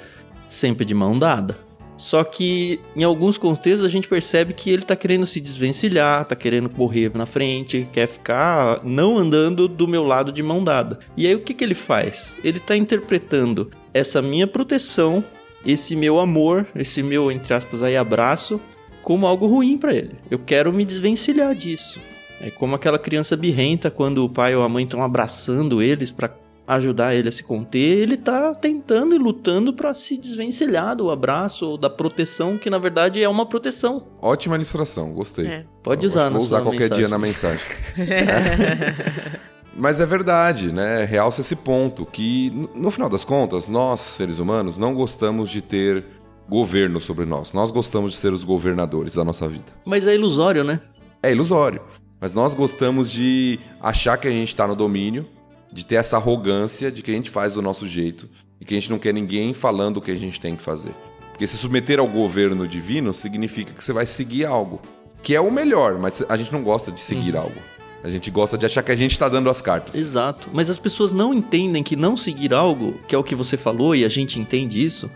[0.48, 1.58] sempre de mão dada.
[1.98, 6.36] Só que em alguns contextos a gente percebe que ele tá querendo se desvencilhar, tá
[6.36, 11.00] querendo correr na frente, quer ficar não andando do meu lado de mão dada.
[11.18, 12.36] E aí o que, que ele faz?
[12.44, 15.24] Ele tá interpretando essa minha proteção
[15.66, 18.62] esse meu amor, esse meu, entre aspas, aí, abraço,
[19.02, 20.16] como algo ruim para ele.
[20.30, 22.00] Eu quero me desvencilhar disso.
[22.40, 26.36] É como aquela criança birrenta quando o pai ou a mãe estão abraçando eles para
[26.68, 31.66] ajudar ele a se conter, ele tá tentando e lutando para se desvencilhar do abraço
[31.66, 34.06] ou da proteção, que na verdade é uma proteção.
[34.22, 35.48] Ótima ilustração, gostei.
[35.48, 35.66] É.
[35.82, 36.98] Pode usar, Vou usar qualquer mensagem.
[36.98, 37.66] dia na mensagem.
[39.74, 41.06] Mas é verdade, né?
[41.06, 46.04] Realça esse ponto que, no final das contas, nós, seres humanos, não gostamos de ter
[46.50, 47.54] governo sobre nós.
[47.54, 49.66] Nós gostamos de ser os governadores da nossa vida.
[49.86, 50.82] Mas é ilusório, né?
[51.22, 51.82] É ilusório.
[52.20, 55.28] Mas nós gostamos de achar que a gente está no domínio,
[55.72, 58.28] de ter essa arrogância de que a gente faz do nosso jeito
[58.60, 60.94] e que a gente não quer ninguém falando o que a gente tem que fazer.
[61.32, 64.82] Porque se submeter ao governo divino significa que você vai seguir algo,
[65.22, 67.42] que é o melhor, mas a gente não gosta de seguir uhum.
[67.42, 67.62] algo.
[68.04, 69.96] A gente gosta de achar que a gente está dando as cartas.
[69.96, 70.50] Exato.
[70.54, 73.96] Mas as pessoas não entendem que não seguir algo, que é o que você falou
[73.96, 75.12] e a gente entende isso,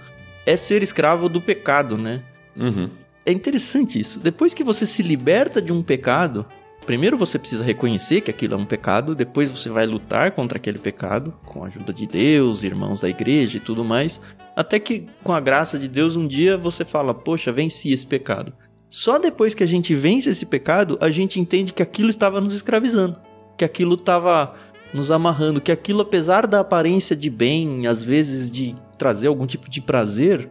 [0.46, 2.22] é ser escravo do pecado, né?
[2.56, 2.90] Uhum.
[3.26, 4.20] É interessante isso.
[4.20, 6.46] Depois que você se liberta de um pecado,
[6.86, 10.80] primeiro você precisa reconhecer que aquilo é um pecado, depois você vai lutar contra aquele
[10.80, 14.22] pecado, com a ajuda de Deus, irmãos da igreja e tudo mais,
[14.56, 18.54] até que com a graça de Deus um dia você fala: Poxa, venci esse pecado.
[18.90, 22.54] Só depois que a gente vence esse pecado, a gente entende que aquilo estava nos
[22.54, 23.18] escravizando,
[23.58, 24.54] que aquilo estava
[24.94, 29.70] nos amarrando, que aquilo, apesar da aparência de bem, às vezes de trazer algum tipo
[29.70, 30.50] de prazer,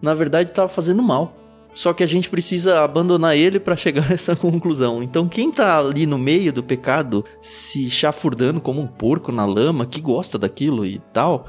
[0.00, 1.36] na verdade estava fazendo mal.
[1.74, 5.02] Só que a gente precisa abandonar ele para chegar a essa conclusão.
[5.02, 9.86] Então, quem tá ali no meio do pecado, se chafurdando como um porco na lama,
[9.86, 11.46] que gosta daquilo e tal,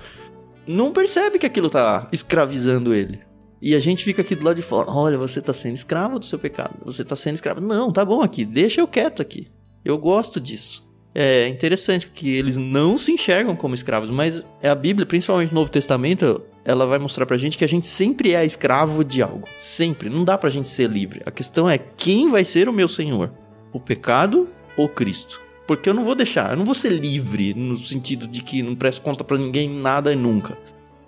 [0.66, 3.20] não percebe que aquilo tá escravizando ele.
[3.62, 6.26] E a gente fica aqui do lado de fora: olha, você tá sendo escravo do
[6.26, 7.62] seu pecado, você tá sendo escravo.
[7.62, 9.48] Não, tá bom aqui, deixa eu quieto aqui.
[9.86, 10.92] Eu gosto disso.
[11.16, 15.60] É interessante porque eles não se enxergam como escravos, mas é a Bíblia, principalmente no
[15.60, 19.47] Novo Testamento, ela vai mostrar pra gente que a gente sempre é escravo de algo.
[19.60, 20.10] Sempre.
[20.10, 21.21] Não dá pra gente ser livre.
[21.26, 23.32] A questão é quem vai ser o meu Senhor?
[23.71, 24.47] O pecado
[24.78, 25.41] ou Cristo?
[25.67, 28.76] Porque eu não vou deixar, eu não vou ser livre no sentido de que não
[28.76, 30.58] presto conta para ninguém nada e nunca.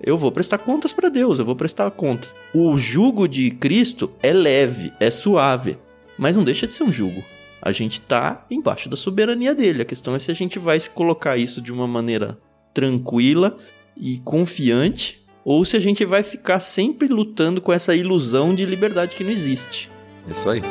[0.01, 2.27] Eu vou prestar contas para Deus, eu vou prestar conta.
[2.53, 5.77] O jugo de Cristo é leve, é suave,
[6.17, 7.23] mas não deixa de ser um jugo.
[7.61, 9.81] A gente tá embaixo da soberania dele.
[9.81, 12.37] A questão é se a gente vai se colocar isso de uma maneira
[12.73, 13.57] tranquila
[13.97, 19.15] e confiante ou se a gente vai ficar sempre lutando com essa ilusão de liberdade
[19.15, 19.91] que não existe.
[20.27, 20.63] Isso aí.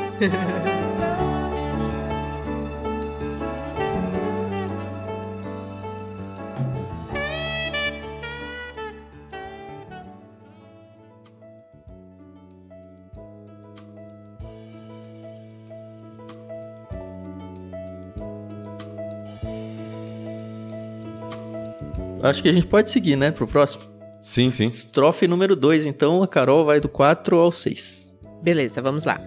[22.24, 23.93] Acho que a gente pode seguir, né, pro próximo.
[24.24, 24.68] Sim, sim.
[24.68, 28.06] Estrofe número 2, então a Carol vai do 4 ao 6.
[28.42, 29.20] Beleza, vamos lá.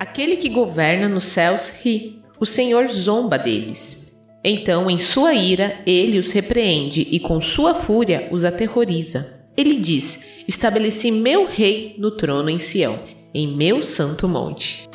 [0.00, 4.10] Aquele que governa nos céus ri, o Senhor zomba deles.
[4.42, 9.42] Então, em sua ira, ele os repreende e com sua fúria os aterroriza.
[9.54, 12.98] Ele diz: Estabeleci meu rei no trono em Sião,
[13.34, 14.88] em meu santo monte.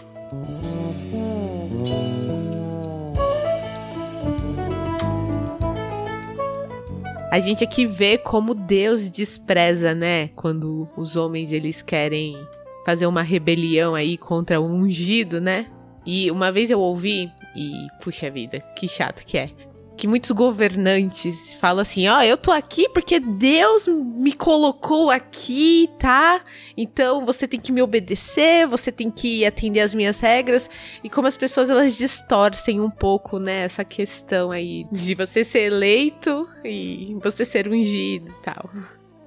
[7.33, 10.27] A gente aqui vê como Deus despreza, né?
[10.35, 12.37] Quando os homens eles querem
[12.85, 15.65] fazer uma rebelião aí contra o ungido, né?
[16.05, 19.49] E uma vez eu ouvi, e puxa vida, que chato que é
[19.95, 25.89] que muitos governantes falam assim: ó, oh, eu tô aqui porque Deus me colocou aqui,
[25.99, 26.41] tá?
[26.75, 30.69] Então você tem que me obedecer, você tem que atender as minhas regras.
[31.03, 35.67] E como as pessoas elas distorcem um pouco, né, essa questão aí de você ser
[35.67, 38.69] eleito e você ser ungido e tal.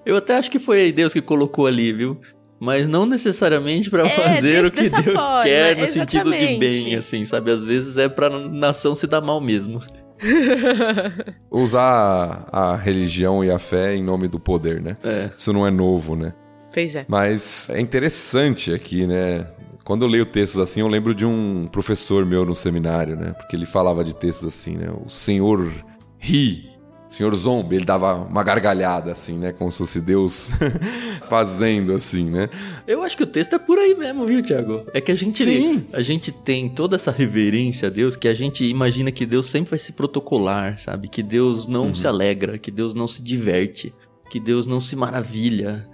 [0.05, 2.21] Eu até acho que foi Deus que colocou ali, viu?
[2.59, 5.93] Mas não necessariamente para é, fazer o que Deus forma, quer no exatamente.
[5.93, 7.51] sentido de bem, assim, sabe?
[7.51, 9.83] Às vezes é pra nação se dar mal mesmo.
[11.51, 14.97] Usar a religião e a fé em nome do poder, né?
[15.03, 15.31] É.
[15.37, 16.33] Isso não é novo, né?
[16.73, 17.05] Pois é.
[17.09, 19.47] Mas é interessante aqui, né?
[19.85, 23.33] Quando eu leio textos assim, eu lembro de um professor meu no seminário, né?
[23.33, 24.89] Porque ele falava de textos assim, né?
[25.05, 25.73] O Senhor
[26.19, 26.76] ri
[27.17, 29.51] Senhor Zombie, ele dava uma gargalhada, assim, né?
[29.51, 30.51] Como se fosse Deus
[31.27, 32.51] fazendo, assim, né?
[32.87, 34.85] Eu acho que o texto é por aí mesmo, viu, Tiago?
[34.93, 35.87] É que a gente, Sim.
[35.95, 39.71] a gente tem toda essa reverência a Deus que a gente imagina que Deus sempre
[39.71, 41.09] vai se protocolar, sabe?
[41.09, 41.95] Que Deus não uhum.
[41.95, 43.95] se alegra, que Deus não se diverte,
[44.29, 45.89] que Deus não se maravilha.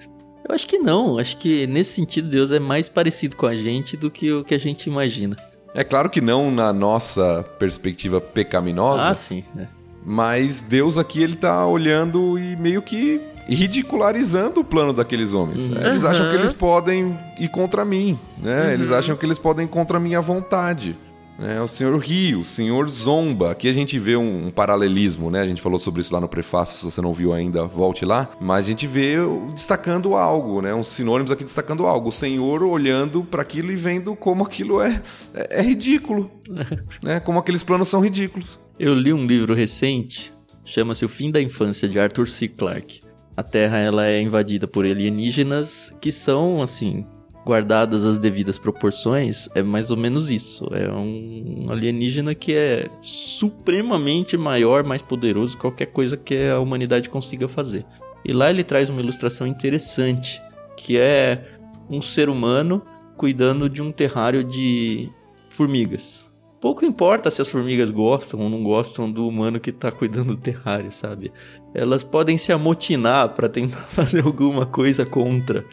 [0.49, 1.19] Eu acho que não.
[1.19, 4.57] Acho que nesse sentido Deus é mais parecido com a gente do que o que
[4.57, 5.37] a gente imagina.
[5.73, 9.09] É claro que não na nossa perspectiva pecaminosa.
[9.09, 9.45] Ah, sim.
[9.57, 9.82] É.
[10.05, 15.69] Mas Deus aqui ele tá olhando e meio que ridicularizando o plano daqueles homens.
[15.69, 15.79] Uhum.
[15.79, 18.67] Eles acham que eles podem ir contra mim, né?
[18.67, 18.71] Uhum.
[18.73, 20.97] Eles acham que eles podem ir contra a minha vontade.
[21.39, 21.61] Né?
[21.61, 23.51] O Senhor ri, o Senhor zomba.
[23.51, 25.41] Aqui a gente vê um, um, paralelismo, né?
[25.41, 28.29] A gente falou sobre isso lá no prefácio, se você não viu ainda, volte lá.
[28.41, 29.17] Mas a gente vê
[29.53, 30.75] destacando algo, né?
[30.75, 32.11] Uns sinônimos aqui destacando algo.
[32.11, 35.03] O Senhor olhando para aquilo e vendo como aquilo é,
[35.35, 36.31] é, é ridículo,
[37.03, 37.19] né?
[37.19, 38.62] Como aqueles planos são ridículos.
[38.79, 40.33] Eu li um livro recente,
[40.65, 42.49] chama-se O Fim da Infância, de Arthur C.
[42.49, 43.03] Clarke.
[43.37, 47.05] A Terra ela é invadida por alienígenas que são, assim,
[47.45, 50.69] guardadas as devidas proporções, é mais ou menos isso.
[50.73, 57.11] É um alienígena que é supremamente maior, mais poderoso que qualquer coisa que a humanidade
[57.11, 57.85] consiga fazer.
[58.25, 60.41] E lá ele traz uma ilustração interessante,
[60.77, 61.59] que é
[61.91, 62.83] um ser humano
[63.19, 65.11] cuidando de um terrário de
[65.51, 66.32] formigas.
[66.63, 70.41] Pouco importa se as formigas gostam ou não gostam do humano que está cuidando do
[70.41, 71.33] terrário, sabe?
[71.75, 75.65] Elas podem se amotinar para tentar fazer alguma coisa contra.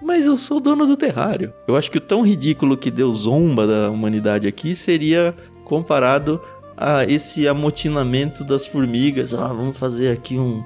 [0.00, 1.52] Mas eu sou dono do terrário.
[1.66, 6.40] Eu acho que o tão ridículo que Deus zomba da humanidade aqui seria comparado
[6.76, 9.34] a esse amotinamento das formigas.
[9.34, 10.62] Ah, vamos fazer aqui um,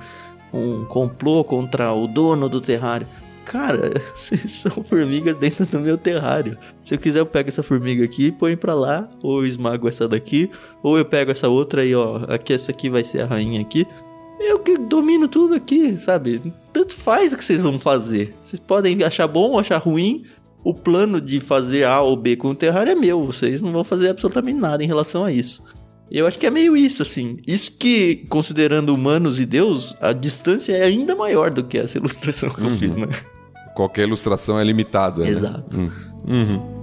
[0.52, 3.06] um complô contra o dono do terrário.
[3.50, 6.56] Cara, são formigas dentro do meu terrário.
[6.84, 9.88] Se eu quiser, eu pego essa formiga aqui e põe pra lá, ou eu esmago
[9.88, 10.48] essa daqui,
[10.84, 13.84] ou eu pego essa outra e ó, aqui essa aqui vai ser a rainha aqui.
[14.38, 16.40] Eu que domino tudo aqui, sabe?
[16.72, 18.34] Tanto faz o que vocês vão fazer.
[18.40, 20.24] Vocês podem achar bom ou achar ruim.
[20.62, 23.24] O plano de fazer A ou B com o terrário é meu.
[23.24, 25.60] Vocês não vão fazer absolutamente nada em relação a isso.
[26.10, 27.38] Eu acho que é meio isso, assim.
[27.46, 32.48] Isso que, considerando humanos e Deus, a distância é ainda maior do que essa ilustração
[32.50, 32.72] que Uhum.
[32.74, 33.08] eu fiz, né?
[33.80, 35.24] Qualquer ilustração é limitada.
[35.24, 35.30] né?
[35.30, 35.80] Exato.
[35.80, 35.90] Hum.
[36.28, 36.80] Uhum.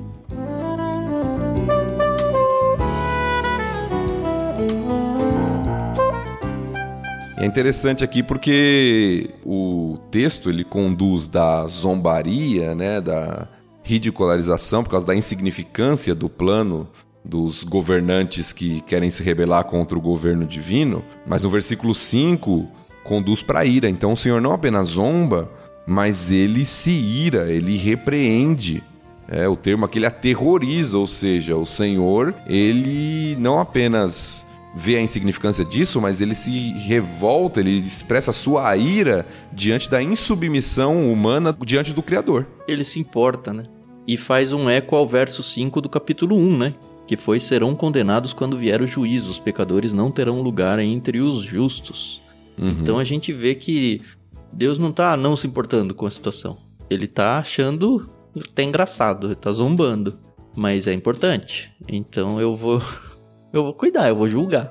[7.38, 13.48] É interessante aqui porque o texto ele conduz da zombaria, né, da
[13.84, 16.88] ridicularização por causa da insignificância do plano
[17.24, 22.66] dos governantes que querem se rebelar contra o governo divino, mas no versículo 5
[23.04, 23.88] conduz para a ira.
[23.88, 25.48] Então o Senhor não apenas zomba,
[25.88, 28.84] mas ele se ira, ele repreende.
[29.30, 34.46] É o termo aqui, ele aterroriza, ou seja, o Senhor, ele não apenas
[34.76, 41.12] vê a insignificância disso, mas ele se revolta, ele expressa sua ira diante da insubmissão
[41.12, 42.46] humana diante do Criador.
[42.68, 43.64] Ele se importa, né?
[44.08, 46.74] E faz um eco ao verso 5 do capítulo 1, né?
[47.08, 51.42] Que foi: serão condenados quando vier o juízo, os pecadores não terão lugar entre os
[51.42, 52.22] justos.
[52.58, 52.70] Uhum.
[52.70, 54.02] Então a gente vê que
[54.58, 56.58] Deus não tá não se importando com a situação.
[56.90, 60.20] Ele tá achando até engraçado, ele tá zombando.
[60.56, 61.72] Mas é importante.
[61.88, 62.82] Então eu vou.
[63.54, 64.70] Eu vou cuidar, eu vou julgar.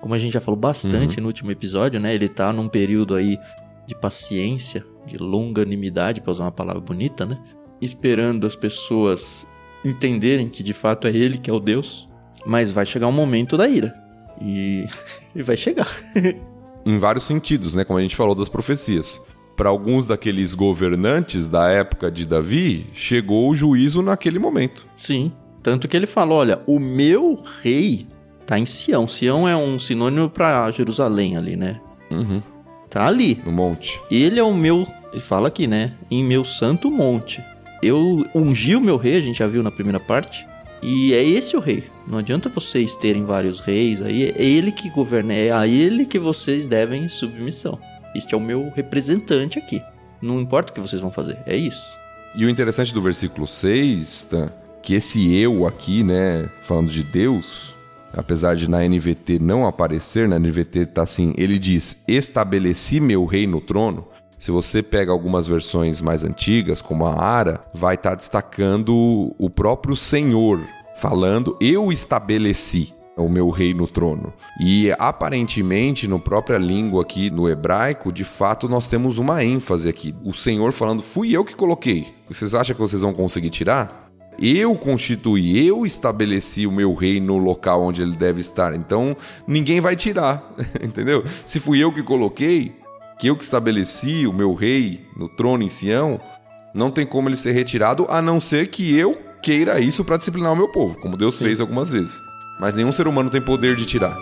[0.00, 2.14] Como a gente já falou bastante no último episódio, né?
[2.14, 3.38] Ele tá num período aí
[3.86, 7.42] de paciência, de longanimidade, pra usar uma palavra bonita, né?
[7.80, 9.46] Esperando as pessoas
[9.82, 12.06] entenderem que de fato é ele que é o Deus.
[12.44, 13.94] Mas vai chegar um momento da ira.
[14.40, 14.86] E,
[15.34, 15.88] e vai chegar.
[16.88, 17.84] em vários sentidos, né?
[17.84, 19.20] Como a gente falou das profecias.
[19.54, 24.86] Para alguns daqueles governantes da época de Davi, chegou o juízo naquele momento.
[24.96, 25.30] Sim.
[25.62, 28.06] Tanto que ele fala: olha, o meu rei
[28.46, 29.06] tá em Sião.
[29.06, 31.78] Sião é um sinônimo pra Jerusalém ali, né?
[32.10, 32.42] Uhum.
[32.88, 33.38] Tá ali.
[33.44, 34.00] No monte.
[34.10, 34.86] Ele é o meu.
[35.12, 35.92] Ele fala aqui, né?
[36.10, 37.42] Em meu santo monte.
[37.82, 40.46] Eu ungi o meu rei, a gente já viu na primeira parte.
[40.82, 41.84] E é esse o rei.
[42.06, 44.30] Não adianta vocês terem vários reis aí.
[44.36, 45.34] É ele que governa.
[45.34, 47.78] É a ele que vocês devem submissão.
[48.14, 49.82] Este é o meu representante aqui.
[50.20, 51.38] Não importa o que vocês vão fazer.
[51.46, 51.86] É isso.
[52.34, 54.52] E o interessante do versículo 6, tá?
[54.82, 57.76] que esse eu aqui, né, falando de Deus,
[58.12, 63.46] apesar de na NVT não aparecer, na NVT tá assim, ele diz: "Estabeleci meu rei
[63.46, 64.06] no trono".
[64.38, 69.96] Se você pega algumas versões mais antigas, como a Ara, vai estar destacando o próprio
[69.96, 70.64] Senhor
[70.96, 74.32] falando: "Eu estabeleci" o meu rei no trono.
[74.60, 80.14] E aparentemente, no própria língua aqui, no hebraico, de fato nós temos uma ênfase aqui.
[80.24, 82.14] O Senhor falando, fui eu que coloquei.
[82.28, 84.08] Vocês acham que vocês vão conseguir tirar?
[84.40, 88.72] Eu constituí, eu estabeleci o meu rei no local onde ele deve estar.
[88.72, 89.16] Então,
[89.48, 91.24] ninguém vai tirar, entendeu?
[91.44, 92.76] Se fui eu que coloquei,
[93.18, 96.20] que eu que estabeleci o meu rei no trono em Sião,
[96.72, 100.52] não tem como ele ser retirado, a não ser que eu queira isso para disciplinar
[100.52, 101.44] o meu povo, como Deus Sim.
[101.46, 102.20] fez algumas vezes.
[102.60, 104.16] Mas nenhum ser humano tem poder de tirar.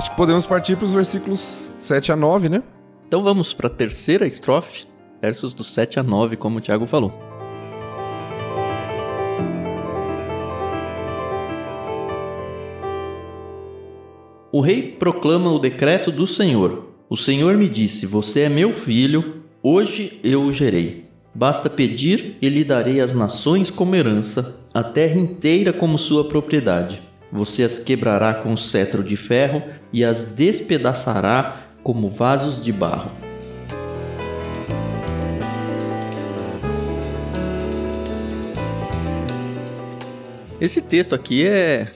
[0.00, 2.62] Acho que podemos partir para os versículos 7 a 9, né?
[3.06, 4.86] Então vamos para a terceira estrofe,
[5.20, 7.12] versos do 7 a 9, como o Thiago falou.
[14.50, 16.94] O rei proclama o decreto do Senhor.
[17.06, 21.10] O Senhor me disse: Você é meu filho, hoje eu o gerei.
[21.34, 27.09] Basta pedir e lhe darei as nações como herança, a terra inteira como sua propriedade.
[27.32, 29.62] Você as quebrará com cetro de ferro
[29.92, 33.10] e as despedaçará como vasos de barro.
[40.60, 41.90] Esse texto aqui é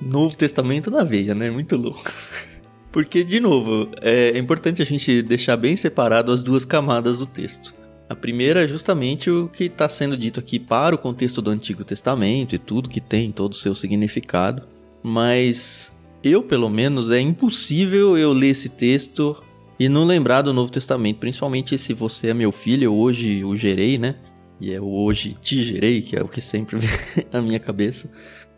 [0.00, 1.50] Novo Testamento na veia, né?
[1.50, 2.10] Muito louco.
[2.90, 7.74] Porque, de novo, é importante a gente deixar bem separado as duas camadas do texto.
[8.08, 11.84] A primeira é justamente o que está sendo dito aqui para o contexto do Antigo
[11.84, 14.75] Testamento e tudo que tem, todo o seu significado.
[15.08, 19.40] Mas eu, pelo menos, é impossível eu ler esse texto
[19.78, 23.54] e não lembrar do Novo Testamento, principalmente se você é meu filho, eu hoje o
[23.54, 24.16] gerei, né?
[24.60, 26.90] E é hoje te gerei, que é o que sempre vem
[27.32, 28.10] à minha cabeça.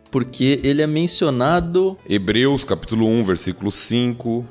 [0.09, 1.95] Porque ele é mencionado.
[2.09, 4.43] Hebreus capítulo 1, versículo 5.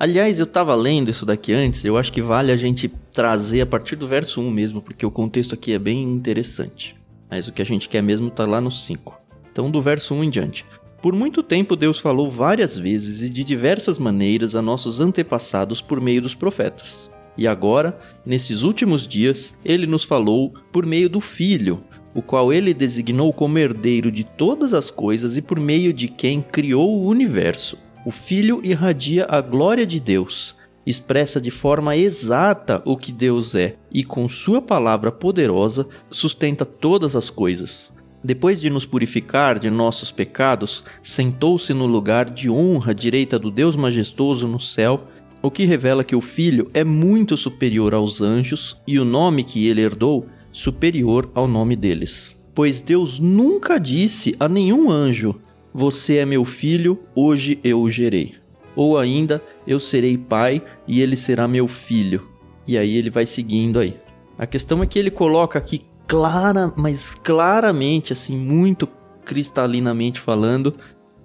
[0.00, 3.66] Aliás, eu tava lendo isso daqui antes, eu acho que vale a gente trazer a
[3.66, 6.96] partir do verso 1 mesmo, porque o contexto aqui é bem interessante.
[7.30, 9.16] Mas o que a gente quer mesmo tá lá no 5.
[9.52, 10.66] Então, do verso 1 em diante.
[11.02, 16.00] Por muito tempo, Deus falou várias vezes e de diversas maneiras a nossos antepassados por
[16.00, 17.10] meio dos profetas.
[17.36, 21.84] E agora, nesses últimos dias, ele nos falou por meio do Filho,
[22.14, 26.40] o qual ele designou como herdeiro de todas as coisas e por meio de quem
[26.40, 27.76] criou o universo.
[28.06, 33.76] O Filho irradia a glória de Deus, expressa de forma exata o que Deus é
[33.92, 37.92] e, com Sua palavra poderosa, sustenta todas as coisas.
[38.26, 43.76] Depois de nos purificar de nossos pecados, sentou-se no lugar de honra direita do Deus
[43.76, 45.06] majestoso no céu,
[45.40, 49.68] o que revela que o Filho é muito superior aos anjos e o nome que
[49.68, 52.36] ele herdou superior ao nome deles.
[52.52, 55.40] Pois Deus nunca disse a nenhum anjo:
[55.72, 58.34] Você é meu filho, hoje eu o gerei.
[58.74, 62.26] Ou ainda, eu serei pai e ele será meu filho.
[62.66, 63.94] E aí ele vai seguindo aí.
[64.36, 68.88] A questão é que ele coloca aqui clara, mas claramente, assim, muito
[69.24, 70.74] cristalinamente falando,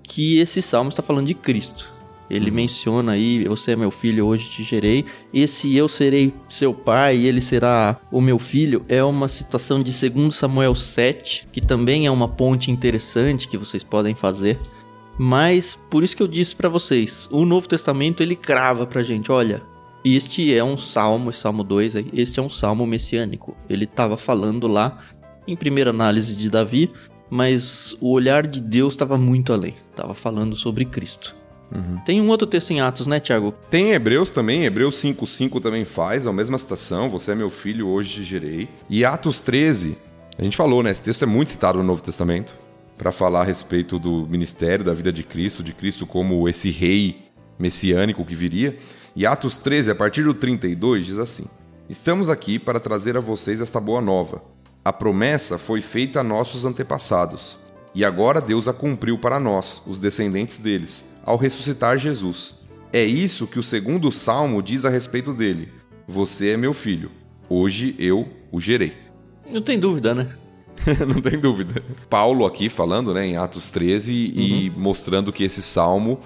[0.04, 1.92] que esse salmo está falando de Cristo.
[2.30, 2.56] Ele uhum.
[2.56, 5.06] menciona aí: Você é meu filho, hoje te gerei.
[5.34, 9.92] Esse eu serei seu pai e ele será o meu filho é uma situação de
[10.10, 14.58] 2 Samuel 7, que também é uma ponte interessante que vocês podem fazer.
[15.18, 19.30] Mas por isso que eu disse para vocês: o Novo Testamento ele crava pra gente:
[19.30, 19.62] olha,
[20.04, 23.56] este é um salmo, Salmo 2, este é um salmo messiânico.
[23.70, 25.00] Ele estava falando lá,
[25.48, 26.92] em primeira análise de Davi,
[27.30, 29.76] mas o olhar de Deus estava muito além.
[29.90, 31.36] Estava falando sobre Cristo.
[31.74, 31.98] Uhum.
[32.06, 33.54] Tem um outro texto em Atos, né, Tiago?
[33.70, 37.88] Tem em Hebreus também, Hebreus 5,5 também faz, a mesma citação, você é meu filho,
[37.88, 38.68] hoje te gerei.
[38.90, 39.98] E Atos 13,
[40.38, 42.54] a gente falou, né, esse texto é muito citado no Novo Testamento,
[42.98, 47.32] para falar a respeito do ministério, da vida de Cristo, de Cristo como esse rei
[47.58, 48.78] messiânico que viria.
[49.16, 51.46] E Atos 13, a partir do 32, diz assim:
[51.90, 54.42] Estamos aqui para trazer a vocês esta boa nova.
[54.84, 57.58] A promessa foi feita a nossos antepassados,
[57.94, 62.56] e agora Deus a cumpriu para nós, os descendentes deles ao ressuscitar Jesus.
[62.94, 65.72] É isso que o segundo salmo diz a respeito dele:
[66.08, 67.12] Você é meu filho,
[67.50, 68.94] hoje eu o gerei.
[69.50, 70.30] Não tem dúvida, né?
[71.08, 71.84] Não tem dúvida.
[72.10, 74.42] Paulo aqui falando, né, em Atos 13 uhum.
[74.42, 76.20] e mostrando que esse salmo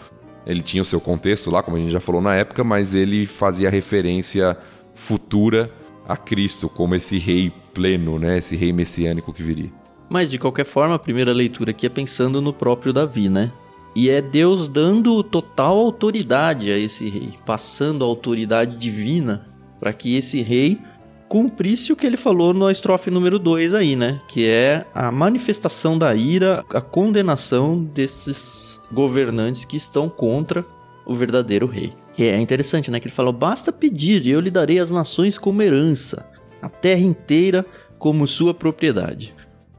[0.46, 3.26] ele tinha o seu contexto lá, como a gente já falou na época, mas ele
[3.26, 4.58] fazia referência
[4.94, 5.72] futura
[6.08, 9.72] a Cristo como esse rei pleno, né, esse rei messiânico que viria.
[10.10, 13.52] Mas de qualquer forma, a primeira leitura aqui é pensando no próprio Davi, né?
[13.96, 19.48] E é Deus dando total autoridade a esse rei, passando a autoridade divina
[19.80, 20.80] para que esse rei
[21.28, 24.22] cumprisse o que ele falou na estrofe número 2 aí, né?
[24.28, 30.66] Que é a manifestação da ira, a condenação desses governantes que estão contra
[31.06, 31.94] o verdadeiro rei.
[32.18, 33.00] E é interessante, né?
[33.00, 36.26] Que ele falou: basta pedir e eu lhe darei as nações como herança,
[36.62, 37.66] a terra inteira
[37.98, 39.34] como sua propriedade.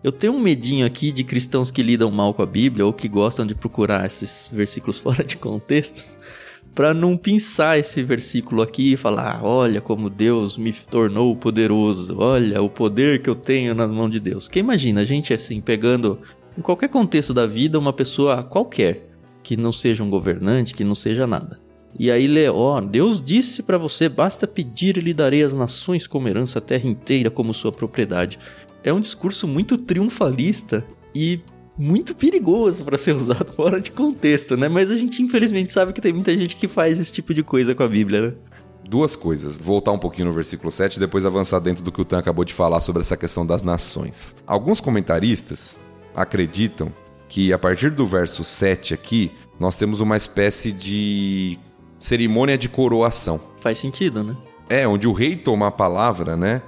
[0.04, 3.08] Eu tenho um medinho aqui de cristãos que lidam mal com a Bíblia ou que
[3.08, 6.04] gostam de procurar esses versículos fora de contexto,
[6.76, 12.62] para não pensar esse versículo aqui e falar: olha como Deus me tornou poderoso, olha
[12.62, 14.46] o poder que eu tenho nas mãos de Deus.
[14.46, 16.18] Que imagina a gente assim pegando
[16.56, 19.08] em qualquer contexto da vida uma pessoa qualquer
[19.42, 21.58] que não seja um governante, que não seja nada.
[21.98, 26.06] E aí lê, ó, Deus disse para você, basta pedir e lhe darei as nações
[26.06, 28.38] como herança, a terra inteira como sua propriedade
[28.86, 31.40] é um discurso muito triunfalista e
[31.78, 34.68] muito perigoso para ser usado fora de contexto, né?
[34.68, 37.74] Mas a gente infelizmente sabe que tem muita gente que faz esse tipo de coisa
[37.74, 38.34] com a Bíblia, né?
[38.88, 42.04] Duas coisas, voltar um pouquinho no versículo 7 e depois avançar dentro do que o
[42.04, 44.36] Tan acabou de falar sobre essa questão das nações.
[44.46, 45.76] Alguns comentaristas
[46.14, 46.92] acreditam
[47.28, 51.58] que a partir do verso 7 aqui, nós temos uma espécie de
[51.98, 53.40] cerimônia de coroação.
[53.60, 54.36] Faz sentido, né?
[54.68, 56.62] É, onde o rei toma a palavra, né?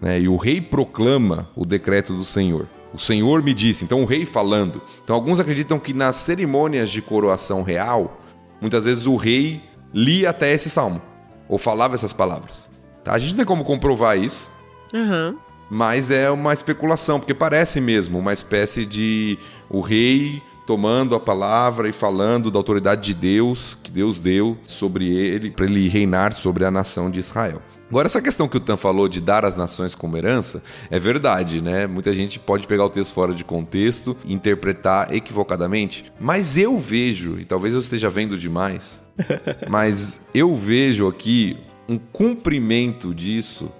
[0.00, 0.20] né?
[0.20, 2.68] E o rei proclama o decreto do Senhor.
[2.94, 4.80] O Senhor me disse, então o rei falando.
[5.02, 8.20] Então alguns acreditam que nas cerimônias de coroação real,
[8.60, 9.60] muitas vezes o rei
[9.92, 11.02] lia até esse salmo,
[11.48, 12.70] ou falava essas palavras.
[13.02, 13.12] Tá?
[13.12, 14.48] A gente não tem como comprovar isso,
[14.92, 15.36] uhum.
[15.68, 21.88] mas é uma especulação, porque parece mesmo uma espécie de o rei tomando a palavra
[21.88, 26.64] e falando da autoridade de Deus, que Deus deu sobre ele, para ele reinar sobre
[26.64, 27.60] a nação de Israel.
[27.94, 31.60] Agora, essa questão que o Tan falou de dar as nações como herança é verdade,
[31.60, 31.86] né?
[31.86, 37.44] Muita gente pode pegar o texto fora de contexto interpretar equivocadamente, mas eu vejo, e
[37.44, 39.00] talvez eu esteja vendo demais,
[39.70, 41.56] mas eu vejo aqui
[41.88, 43.70] um cumprimento disso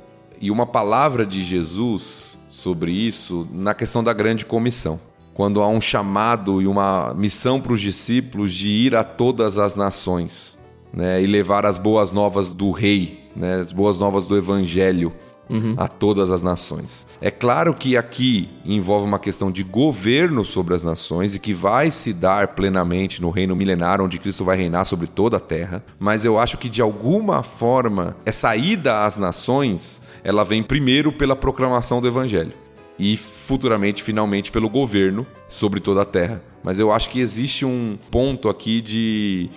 [0.40, 5.00] e uma palavra de Jesus sobre isso na questão da grande comissão.
[5.34, 9.74] Quando há um chamado e uma missão para os discípulos de ir a todas as
[9.74, 10.56] nações
[10.92, 15.12] né, e levar as boas novas do rei né, as boas novas do Evangelho
[15.48, 15.74] uhum.
[15.76, 17.06] a todas as nações.
[17.20, 21.90] É claro que aqui envolve uma questão de governo sobre as nações e que vai
[21.90, 26.24] se dar plenamente no reino milenário, onde Cristo vai reinar sobre toda a terra, mas
[26.24, 32.00] eu acho que de alguma forma essa ida às nações, ela vem primeiro pela proclamação
[32.00, 32.52] do evangelho
[32.98, 36.42] e futuramente, finalmente, pelo governo sobre toda a terra.
[36.62, 39.50] Mas eu acho que existe um ponto aqui de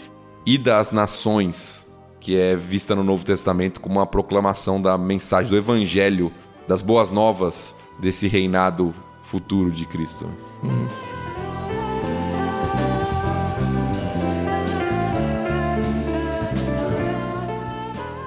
[0.45, 1.86] ida às nações
[2.27, 6.29] que é vista no Novo Testamento como uma proclamação da mensagem do Evangelho,
[6.67, 10.29] das boas novas desse reinado futuro de Cristo.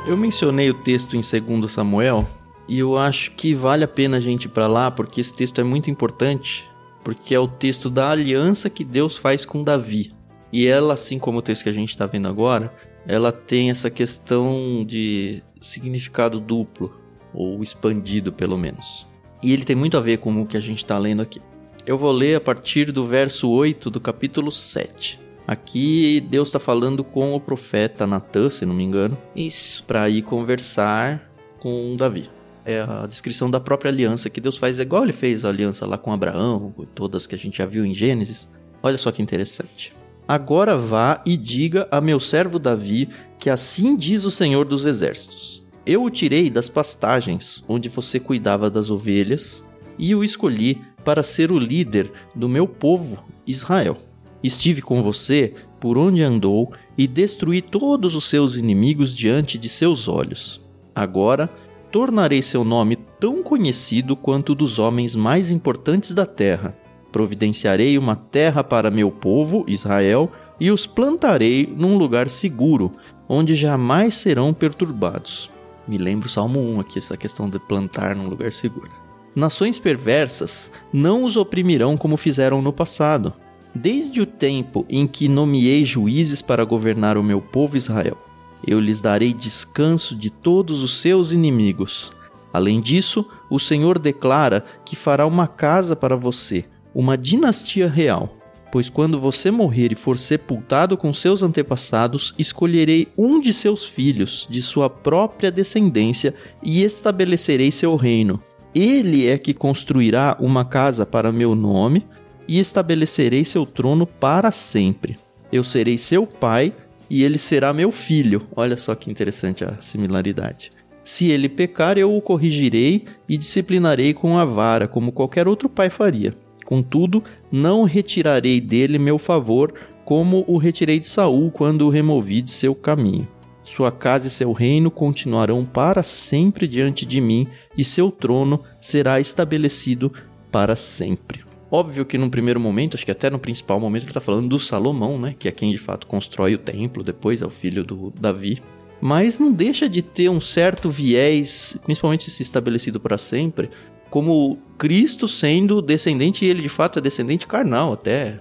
[0.07, 2.27] Eu mencionei o texto em 2 Samuel
[2.67, 5.61] e eu acho que vale a pena a gente ir para lá porque esse texto
[5.61, 6.67] é muito importante,
[7.05, 10.11] porque é o texto da aliança que Deus faz com Davi.
[10.51, 12.75] E ela, assim como o texto que a gente está vendo agora,
[13.07, 16.95] ela tem essa questão de significado duplo,
[17.33, 19.07] ou expandido pelo menos.
[19.43, 21.41] E ele tem muito a ver com o que a gente está lendo aqui.
[21.87, 25.19] Eu vou ler a partir do verso 8 do capítulo 7.
[25.47, 29.17] Aqui Deus está falando com o profeta Natan, se não me engano.
[29.35, 29.83] Isso.
[29.85, 32.31] Para ir conversar com Davi.
[32.65, 35.87] É a descrição da própria aliança que Deus faz, é igual ele fez a aliança
[35.87, 38.49] lá com Abraão, todas que a gente já viu em Gênesis.
[38.83, 39.95] Olha só que interessante.
[40.31, 45.61] Agora vá e diga a meu servo Davi que assim diz o Senhor dos Exércitos:
[45.85, 49.61] Eu o tirei das pastagens onde você cuidava das ovelhas
[49.99, 53.97] e o escolhi para ser o líder do meu povo Israel.
[54.41, 60.07] Estive com você por onde andou e destruí todos os seus inimigos diante de seus
[60.07, 60.65] olhos.
[60.95, 61.51] Agora
[61.91, 66.79] tornarei seu nome tão conhecido quanto o dos homens mais importantes da terra
[67.13, 72.93] Providenciarei uma terra para meu povo, Israel, e os plantarei num lugar seguro,
[73.29, 75.51] onde jamais serão perturbados.
[75.89, 78.91] Me lembro o Salmo 1 aqui, essa questão de plantar num lugar seguro.
[79.35, 83.33] Nações perversas não os oprimirão como fizeram no passado,
[83.75, 88.19] desde o tempo em que nomeei juízes para governar o meu povo Israel.
[88.67, 92.13] Eu lhes darei descanso de todos os seus inimigos.
[92.53, 98.37] Além disso, o Senhor declara que fará uma casa para você, uma dinastia real.
[98.73, 104.47] Pois quando você morrer e for sepultado com seus antepassados, escolherei um de seus filhos,
[104.49, 108.41] de sua própria descendência, e estabelecerei seu reino.
[108.73, 112.07] Ele é que construirá uma casa para meu nome,
[112.47, 115.19] e estabelecerei seu trono para sempre.
[115.53, 116.73] Eu serei seu pai,
[117.09, 118.47] e ele será meu filho.
[118.55, 120.71] Olha só que interessante a similaridade.
[121.03, 125.91] Se ele pecar, eu o corrigirei e disciplinarei com a vara, como qualquer outro pai
[125.91, 126.35] faria.
[126.71, 132.53] Contudo, não retirarei dele meu favor, como o retirei de Saul quando o removi de
[132.53, 133.27] seu caminho.
[133.65, 139.19] Sua casa e seu reino continuarão para sempre diante de mim, e seu trono será
[139.19, 140.13] estabelecido
[140.53, 141.41] para sempre.
[141.69, 144.61] Óbvio que no primeiro momento, acho que até no principal momento, ele está falando do
[144.61, 145.35] Salomão, né?
[145.37, 148.63] Que é quem de fato constrói o templo, depois é o filho do Davi.
[149.01, 153.71] Mas não deixa de ter um certo viés, principalmente se estabelecido para sempre,
[154.11, 158.41] como Cristo sendo descendente, e ele de fato é descendente carnal até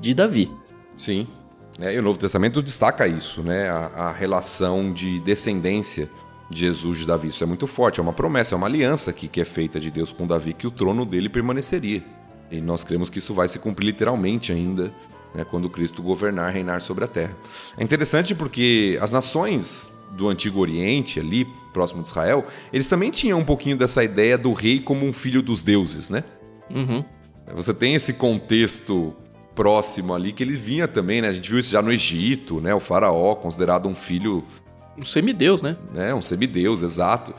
[0.00, 0.50] de Davi.
[0.96, 1.26] Sim.
[1.80, 3.68] É, e o Novo Testamento destaca isso, né?
[3.68, 6.08] A, a, relação de descendência
[6.50, 7.28] de Jesus de Davi.
[7.28, 9.90] Isso é muito forte, é uma promessa, é uma aliança que, que é feita de
[9.90, 12.04] Deus com Davi, que o trono dele permaneceria.
[12.50, 14.92] E nós cremos que isso vai se cumprir literalmente ainda,
[15.34, 17.34] né, quando Cristo governar, reinar sobre a terra.
[17.78, 23.38] É interessante porque as nações do Antigo Oriente, ali, próximo de Israel, eles também tinham
[23.38, 26.24] um pouquinho dessa ideia do rei como um filho dos deuses, né?
[26.68, 27.04] Uhum.
[27.54, 29.14] Você tem esse contexto
[29.54, 31.28] próximo ali que ele vinha também, né?
[31.28, 32.74] A gente viu isso já no Egito, né?
[32.74, 34.44] O faraó, considerado um filho...
[34.96, 35.76] Um semideus, né?
[35.94, 37.34] É, um semideus, exato.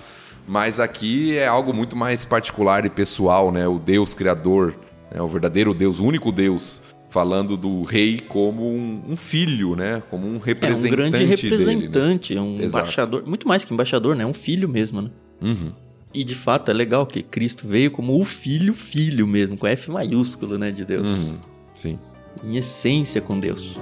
[0.48, 3.68] Mas aqui é algo muito mais particular e pessoal, né?
[3.68, 4.76] O Deus criador,
[5.12, 5.22] né?
[5.22, 10.02] o verdadeiro Deus, o único Deus falando do rei como um, um, filho, né?
[10.10, 10.86] Como um representante.
[10.86, 12.42] É um grande representante, dele, né?
[12.42, 12.86] um Exato.
[12.86, 13.24] embaixador.
[13.28, 14.26] Muito mais que embaixador, né?
[14.26, 15.12] Um filho mesmo, né?
[15.42, 15.74] Uhum.
[16.14, 19.92] E de fato é legal que Cristo veio como o filho, filho mesmo, com F
[19.92, 20.72] maiúsculo, né?
[20.72, 21.32] De Deus.
[21.32, 21.40] Uhum.
[21.76, 22.00] Sim.
[22.46, 23.82] Em essência com Deus.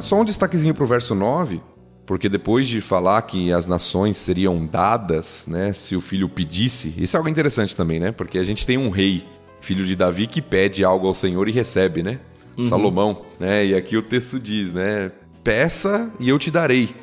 [0.00, 1.62] Só um destaquezinho pro verso 9
[2.06, 7.16] porque depois de falar que as nações seriam dadas, né, se o filho pedisse, isso
[7.16, 8.12] é algo interessante também, né?
[8.12, 9.26] Porque a gente tem um rei,
[9.60, 12.18] filho de Davi, que pede algo ao Senhor e recebe, né?
[12.56, 12.64] Uhum.
[12.66, 13.64] Salomão, né?
[13.66, 15.10] E aqui o texto diz, né?
[15.42, 16.94] Peça e eu te darei.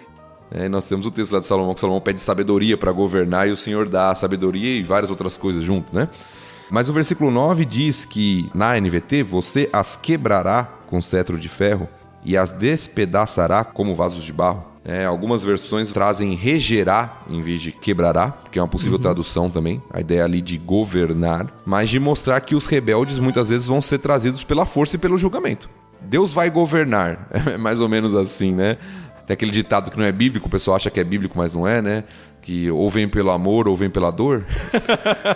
[0.51, 3.51] É, nós temos o texto lá de Salomão, que Salomão pede sabedoria para governar e
[3.51, 6.09] o Senhor dá sabedoria e várias outras coisas junto, né?
[6.69, 11.87] Mas o versículo 9 diz que na NVT você as quebrará com cetro de ferro
[12.23, 14.70] e as despedaçará como vasos de barro.
[14.83, 19.01] É, algumas versões trazem regerá em vez de quebrará, que é uma possível uhum.
[19.01, 19.81] tradução também.
[19.91, 23.99] A ideia ali de governar, mas de mostrar que os rebeldes muitas vezes vão ser
[23.99, 25.69] trazidos pela força e pelo julgamento.
[26.01, 27.27] Deus vai governar.
[27.53, 28.77] É mais ou menos assim, né?
[29.25, 31.67] Tem aquele ditado que não é bíblico, o pessoal acha que é bíblico, mas não
[31.67, 32.03] é, né?
[32.41, 34.45] Que ou vem pelo amor ou vem pela dor.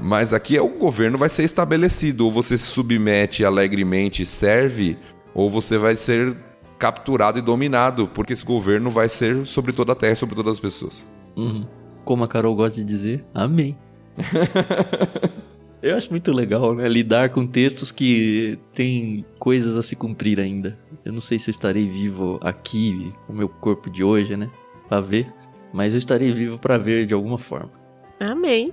[0.00, 2.24] mas aqui é o governo vai ser estabelecido.
[2.24, 4.98] Ou você se submete alegremente e serve,
[5.32, 6.36] ou você vai ser
[6.78, 10.54] capturado e dominado, porque esse governo vai ser sobre toda a terra e sobre todas
[10.54, 11.06] as pessoas.
[11.36, 11.66] Uhum.
[12.04, 13.76] Como a Carol gosta de dizer, amém.
[15.84, 16.88] Eu acho muito legal, né?
[16.88, 20.78] Lidar com textos que têm coisas a se cumprir ainda.
[21.04, 24.48] Eu não sei se eu estarei vivo aqui, com o meu corpo de hoje, né?
[24.88, 25.30] Pra ver.
[25.74, 27.70] Mas eu estarei vivo para ver de alguma forma.
[28.18, 28.72] Amém.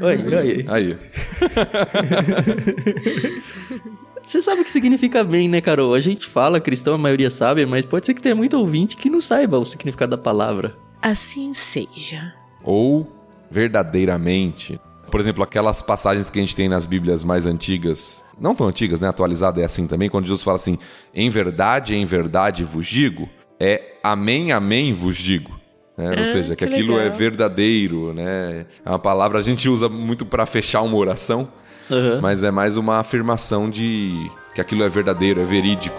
[0.00, 0.64] Oi, oi.
[0.68, 0.96] Aí.
[4.30, 5.92] Você sabe o que significa amém, né, Carol?
[5.92, 9.10] A gente fala cristão, a maioria sabe, mas pode ser que tenha muito ouvinte que
[9.10, 10.76] não saiba o significado da palavra.
[11.02, 12.32] Assim seja.
[12.62, 13.10] Ou
[13.50, 14.80] verdadeiramente.
[15.10, 19.00] Por exemplo, aquelas passagens que a gente tem nas Bíblias mais antigas, não tão antigas,
[19.00, 19.08] né?
[19.08, 20.78] Atualizada é assim também, quando Jesus fala assim:
[21.12, 23.28] em verdade, em verdade vos digo,
[23.58, 25.58] é amém, amém vos digo.
[25.98, 26.08] Né?
[26.08, 27.14] Ou ah, seja, que, que aquilo é legal.
[27.14, 28.66] é verdadeiro, né?
[28.84, 31.48] É uma palavra a gente usa muito para fechar uma oração,
[31.90, 32.20] uhum.
[32.20, 35.98] mas é mais uma afirmação de que aquilo é verdadeiro, é verídico.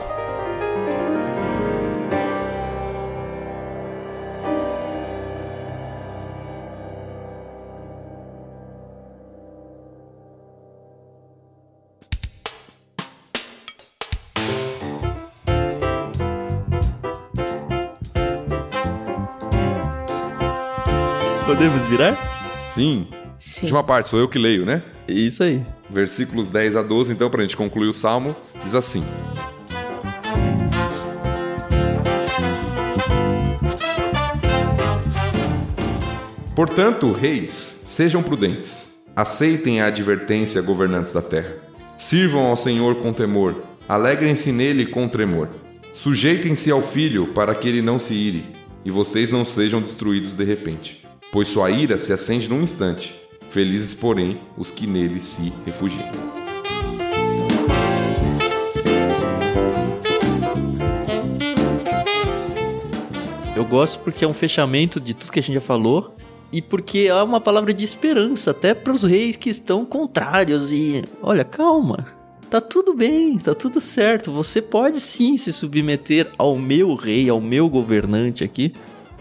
[21.45, 22.15] Podemos virar?
[22.67, 23.20] Sim.
[23.41, 23.61] Sim.
[23.61, 24.83] Última parte, sou eu que leio, né?
[25.07, 25.63] Isso aí.
[25.89, 29.03] Versículos 10 a 12, então, para a gente concluir o salmo, diz assim:
[36.55, 41.55] Portanto, reis, sejam prudentes, aceitem a advertência, governantes da terra.
[41.97, 45.49] Sirvam ao Senhor com temor, alegrem-se nele com tremor.
[45.93, 48.45] Sujeitem-se ao filho para que ele não se ire,
[48.85, 53.20] e vocês não sejam destruídos de repente pois sua ira se acende num instante.
[53.51, 56.07] Felizes, porém, os que nele se refugiam.
[63.53, 66.15] Eu gosto porque é um fechamento de tudo que a gente já falou
[66.49, 71.03] e porque é uma palavra de esperança até para os reis que estão contrários e
[71.21, 72.07] olha, calma.
[72.49, 74.31] Tá tudo bem, tá tudo certo.
[74.31, 78.71] Você pode sim se submeter ao meu rei, ao meu governante aqui,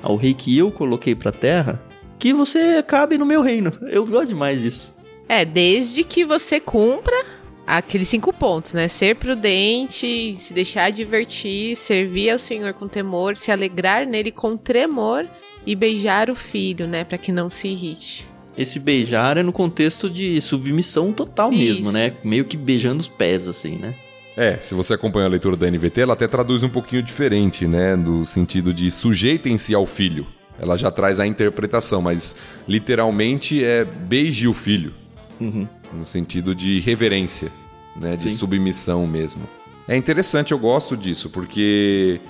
[0.00, 1.89] ao rei que eu coloquei para terra
[2.20, 3.72] que você cabe no meu reino.
[3.80, 4.94] Eu gosto demais disso.
[5.26, 7.24] É, desde que você cumpra
[7.66, 8.88] aqueles cinco pontos, né?
[8.88, 15.26] Ser prudente, se deixar divertir, servir ao Senhor com temor, se alegrar nele com tremor
[15.66, 17.04] e beijar o filho, né?
[17.04, 18.28] Para que não se irrite.
[18.58, 21.58] Esse beijar é no contexto de submissão total Isso.
[21.58, 22.12] mesmo, né?
[22.22, 23.94] Meio que beijando os pés, assim, né?
[24.36, 27.96] É, se você acompanha a leitura da NVT, ela até traduz um pouquinho diferente, né?
[27.96, 30.26] No sentido de sujeitem-se ao filho
[30.60, 32.36] ela já traz a interpretação, mas
[32.68, 34.92] literalmente é beije o filho.
[35.40, 35.66] Uhum.
[35.92, 37.50] No sentido de reverência,
[37.96, 38.14] né?
[38.14, 38.36] De Sim.
[38.36, 39.42] submissão mesmo.
[39.88, 42.20] É interessante, eu gosto disso, porque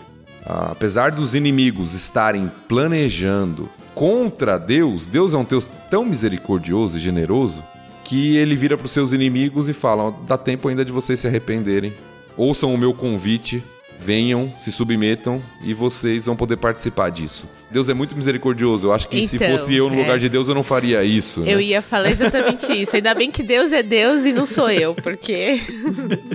[0.47, 7.01] ah, apesar dos inimigos estarem planejando contra Deus, Deus é um Deus tão misericordioso e
[7.01, 7.63] generoso
[8.05, 11.27] que ele vira para os seus inimigos e fala: dá tempo ainda de vocês se
[11.27, 11.93] arrependerem.
[12.37, 13.63] Ouçam o meu convite
[14.01, 17.47] venham, se submetam e vocês vão poder participar disso.
[17.71, 18.89] Deus é muito misericordioso.
[18.89, 19.99] Eu acho que então, se fosse eu no é.
[19.99, 21.41] lugar de Deus, eu não faria isso.
[21.41, 21.63] Eu né?
[21.63, 22.97] ia falar exatamente isso.
[22.97, 25.61] Ainda bem que Deus é Deus e não sou eu, porque.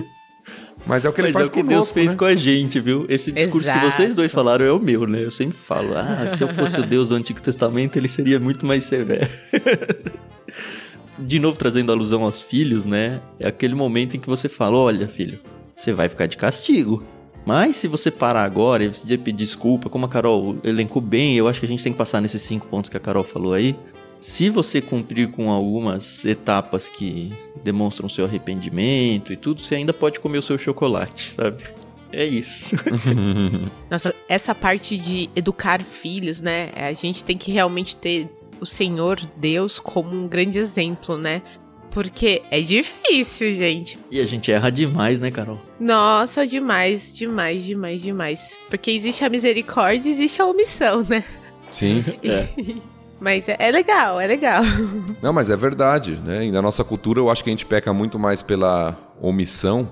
[0.86, 2.16] Mas é o que ele Mas faz é o que conosco, Deus fez né?
[2.16, 3.06] com a gente, viu?
[3.08, 3.80] Esse discurso Exato.
[3.80, 5.24] que vocês dois falaram é o meu, né?
[5.24, 8.64] Eu sempre falo, ah, se eu fosse o Deus do Antigo Testamento, ele seria muito
[8.64, 9.28] mais severo.
[11.18, 13.20] de novo, trazendo alusão aos filhos, né?
[13.40, 15.40] É aquele momento em que você fala, olha, filho,
[15.74, 17.02] você vai ficar de castigo.
[17.46, 21.46] Mas se você parar agora e você pedir desculpa, como a Carol elencou bem, eu
[21.46, 23.76] acho que a gente tem que passar nesses cinco pontos que a Carol falou aí.
[24.18, 27.32] Se você cumprir com algumas etapas que
[27.62, 31.62] demonstram seu arrependimento e tudo, você ainda pode comer o seu chocolate, sabe?
[32.12, 32.74] É isso.
[33.88, 36.72] Nossa, essa parte de educar filhos, né?
[36.74, 38.28] A gente tem que realmente ter
[38.60, 41.42] o Senhor Deus como um grande exemplo, né?
[41.96, 43.98] Porque é difícil, gente.
[44.10, 45.58] E a gente erra demais, né, Carol?
[45.80, 48.58] Nossa, demais, demais, demais, demais.
[48.68, 51.24] Porque existe a misericórdia e existe a omissão, né?
[51.72, 52.04] Sim.
[52.22, 52.48] é.
[53.18, 54.62] Mas é, é, legal, é legal.
[55.22, 56.44] Não, mas é verdade, né?
[56.44, 59.88] E na nossa cultura eu acho que a gente peca muito mais pela omissão,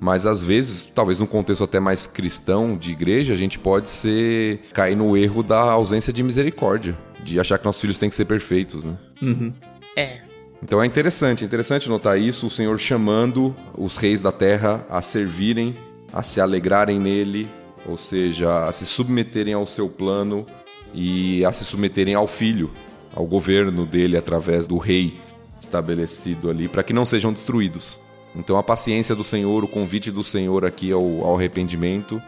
[0.00, 4.58] Mas às vezes, talvez num contexto até mais cristão de igreja, a gente pode ser
[4.72, 8.24] cair no erro da ausência de misericórdia, de achar que nossos filhos têm que ser
[8.24, 8.98] perfeitos, né?
[9.22, 9.52] Uhum.
[9.96, 10.23] É.
[10.64, 15.02] Então é interessante, é interessante notar isso, o Senhor chamando os reis da terra a
[15.02, 15.76] servirem,
[16.10, 17.46] a se alegrarem nele,
[17.86, 20.46] ou seja, a se submeterem ao seu plano
[20.94, 22.70] e a se submeterem ao filho,
[23.14, 25.20] ao governo dele através do rei
[25.60, 28.00] estabelecido ali, para que não sejam destruídos.
[28.34, 32.22] Então a paciência do Senhor, o convite do Senhor aqui ao, ao arrependimento,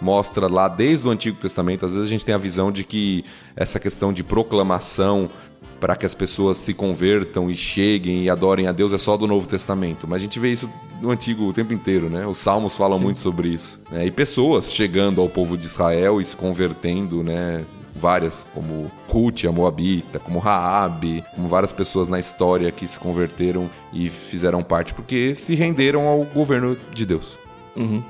[0.00, 1.84] mostra lá desde o Antigo Testamento.
[1.84, 3.22] Às vezes a gente tem a visão de que
[3.54, 5.28] essa questão de proclamação
[5.82, 9.26] para que as pessoas se convertam e cheguem e adorem a Deus é só do
[9.26, 10.06] Novo Testamento.
[10.06, 10.70] Mas a gente vê isso
[11.00, 12.24] no Antigo o tempo inteiro, né?
[12.24, 13.04] Os Salmos falam Sim.
[13.06, 13.82] muito sobre isso.
[13.90, 14.06] Né?
[14.06, 17.64] E pessoas chegando ao povo de Israel e se convertendo, né?
[17.96, 23.68] várias, como Ruth, a Moabita, como Raabe, como várias pessoas na história que se converteram
[23.92, 27.36] e fizeram parte porque se renderam ao governo de Deus.
[27.74, 28.04] Uhum.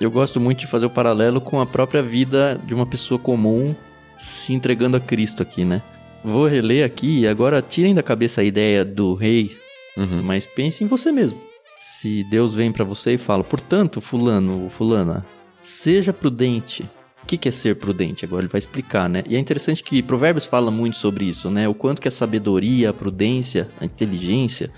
[0.00, 3.76] Eu gosto muito de fazer o paralelo com a própria vida de uma pessoa comum
[4.16, 5.82] se entregando a Cristo aqui, né?
[6.24, 9.56] Vou reler aqui e agora tirem da cabeça a ideia do rei,
[9.96, 10.22] uhum.
[10.22, 11.40] mas pense em você mesmo.
[11.78, 15.24] Se Deus vem para você e fala, portanto, fulano, fulana,
[15.62, 16.88] seja prudente,
[17.28, 18.24] que, que é ser prudente?
[18.24, 19.22] Agora ele vai explicar, né?
[19.28, 21.68] E é interessante que Provérbios fala muito sobre isso, né?
[21.68, 24.70] O quanto que a sabedoria, a prudência, a inteligência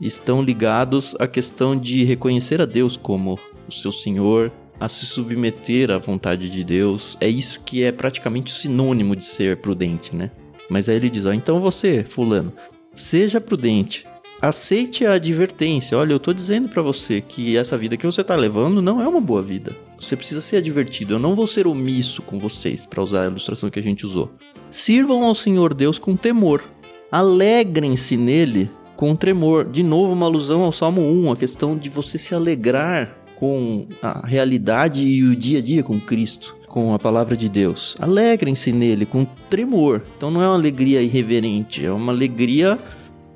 [0.00, 3.38] estão ligados à questão de reconhecer a Deus como
[3.68, 7.16] o seu Senhor, a se submeter à vontade de Deus.
[7.20, 10.30] É isso que é praticamente sinônimo de ser prudente, né?
[10.68, 12.52] Mas aí ele diz: ó, então você, fulano,
[12.94, 14.06] seja prudente.
[14.40, 15.96] Aceite a advertência.
[15.96, 19.08] Olha, eu tô dizendo para você que essa vida que você tá levando não é
[19.08, 19.74] uma boa vida.
[19.98, 21.14] Você precisa ser advertido.
[21.14, 24.30] Eu não vou ser omisso com vocês, para usar a ilustração que a gente usou.
[24.70, 26.62] Sirvam ao Senhor Deus com temor.
[27.10, 29.64] Alegrem-se nele com tremor.
[29.64, 34.26] De novo, uma alusão ao Salmo 1, a questão de você se alegrar com a
[34.26, 37.96] realidade e o dia a dia com Cristo, com a palavra de Deus.
[37.98, 40.02] Alegrem-se nele com tremor.
[40.16, 42.78] Então não é uma alegria irreverente, é uma alegria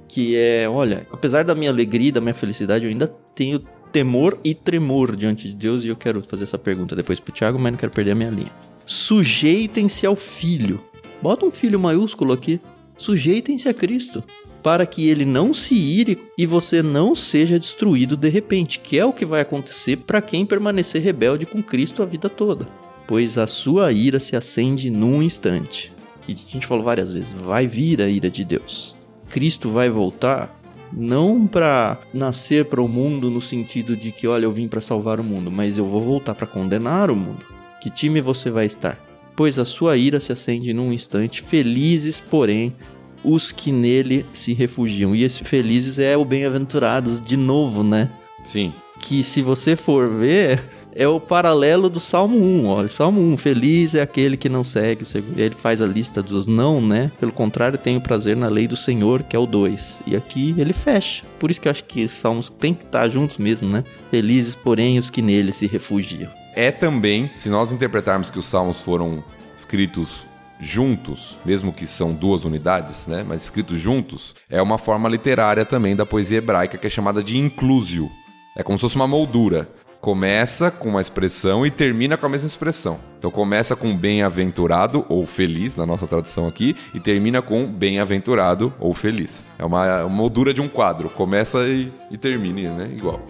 [0.09, 3.61] que é, olha, apesar da minha alegria da minha felicidade, eu ainda tenho
[3.93, 7.59] temor e tremor diante de Deus e eu quero fazer essa pergunta depois pro Tiago,
[7.59, 8.53] mas não quero perder a minha linha.
[8.85, 10.83] Sujeitem-se ao filho.
[11.23, 12.61] Bota um filho maiúsculo aqui.
[12.97, 14.23] Sujeitem-se a Cristo,
[14.63, 19.05] para que ele não se ire e você não seja destruído de repente, que é
[19.05, 22.67] o que vai acontecer para quem permanecer rebelde com Cristo a vida toda.
[23.11, 25.93] Pois a sua ira se acende num instante.
[26.29, 28.95] E a gente falou várias vezes: vai vir a ira de Deus.
[29.29, 30.57] Cristo vai voltar
[30.93, 35.19] não para nascer para o mundo no sentido de que, olha, eu vim para salvar
[35.19, 37.45] o mundo, mas eu vou voltar para condenar o mundo.
[37.83, 38.97] Que time você vai estar?
[39.35, 42.77] Pois a sua ira se acende num instante, felizes, porém,
[43.25, 45.17] os que nele se refugiam.
[45.17, 48.09] E esse felizes é o bem-aventurados de novo, né?
[48.45, 48.73] Sim.
[49.01, 50.63] Que se você for ver,
[50.95, 52.67] é o paralelo do Salmo 1.
[52.67, 55.05] Olha, Salmo 1, feliz é aquele que não segue.
[55.37, 57.11] Ele faz a lista dos não, né?
[57.19, 60.01] Pelo contrário, tenho prazer na lei do Senhor, que é o 2.
[60.07, 61.25] E aqui ele fecha.
[61.39, 63.83] Por isso que eu acho que esses salmos têm que estar juntos mesmo, né?
[64.11, 66.31] Felizes, porém, os que nele se refugiam.
[66.55, 69.25] É também, se nós interpretarmos que os salmos foram
[69.57, 70.27] escritos
[70.61, 75.97] juntos, mesmo que são duas unidades, né, mas escritos juntos, é uma forma literária também
[75.97, 78.11] da poesia hebraica que é chamada de inclusio.
[78.57, 79.69] É como se fosse uma moldura
[80.01, 82.99] começa com uma expressão e termina com a mesma expressão.
[83.19, 88.95] Então começa com bem-aventurado ou feliz, na nossa tradução aqui, e termina com bem-aventurado ou
[88.95, 89.45] feliz.
[89.59, 92.91] É uma, uma moldura de um quadro, começa e, e termina, né?
[92.97, 93.21] Igual.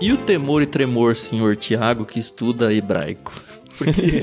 [0.00, 3.32] E o temor e tremor, senhor Tiago, que estuda hebraico?
[3.76, 4.22] Porque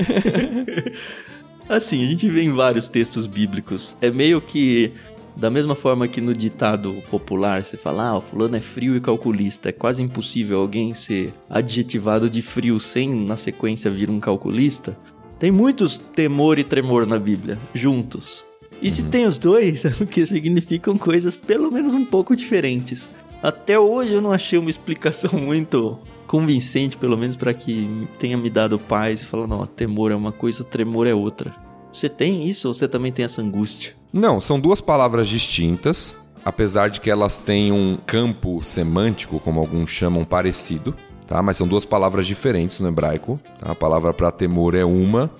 [1.68, 3.96] Assim, a gente vê em vários textos bíblicos.
[4.00, 4.92] É meio que
[5.36, 9.00] da mesma forma que no ditado popular você fala, ah, o fulano é frio e
[9.00, 9.68] calculista.
[9.68, 14.96] É quase impossível alguém ser adjetivado de frio sem, na sequência, vir um calculista.
[15.38, 18.46] Tem muitos temor e tremor na Bíblia, juntos.
[18.80, 19.10] E se uhum.
[19.10, 23.10] tem os dois, é porque significam coisas pelo menos um pouco diferentes.
[23.42, 28.50] Até hoje eu não achei uma explicação muito convincente, pelo menos para que tenha me
[28.50, 31.54] dado paz e falar, não, temor é uma coisa, tremor é outra.
[31.92, 33.94] Você tem isso ou você também tem essa angústia?
[34.12, 36.14] Não, são duas palavras distintas,
[36.44, 40.94] apesar de que elas têm um campo semântico, como alguns chamam, parecido,
[41.26, 41.40] tá?
[41.42, 43.40] Mas são duas palavras diferentes no hebraico.
[43.58, 43.72] Tá?
[43.72, 45.30] A palavra para temor é uma,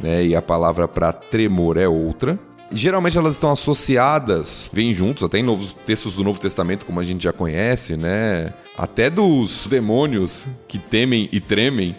[0.00, 0.24] né?
[0.24, 2.38] E a palavra para tremor é outra.
[2.74, 7.04] Geralmente elas estão associadas, vêm juntos, até em novos textos do Novo Testamento, como a
[7.04, 8.52] gente já conhece, né?
[8.76, 11.94] Até dos demônios que temem e tremem,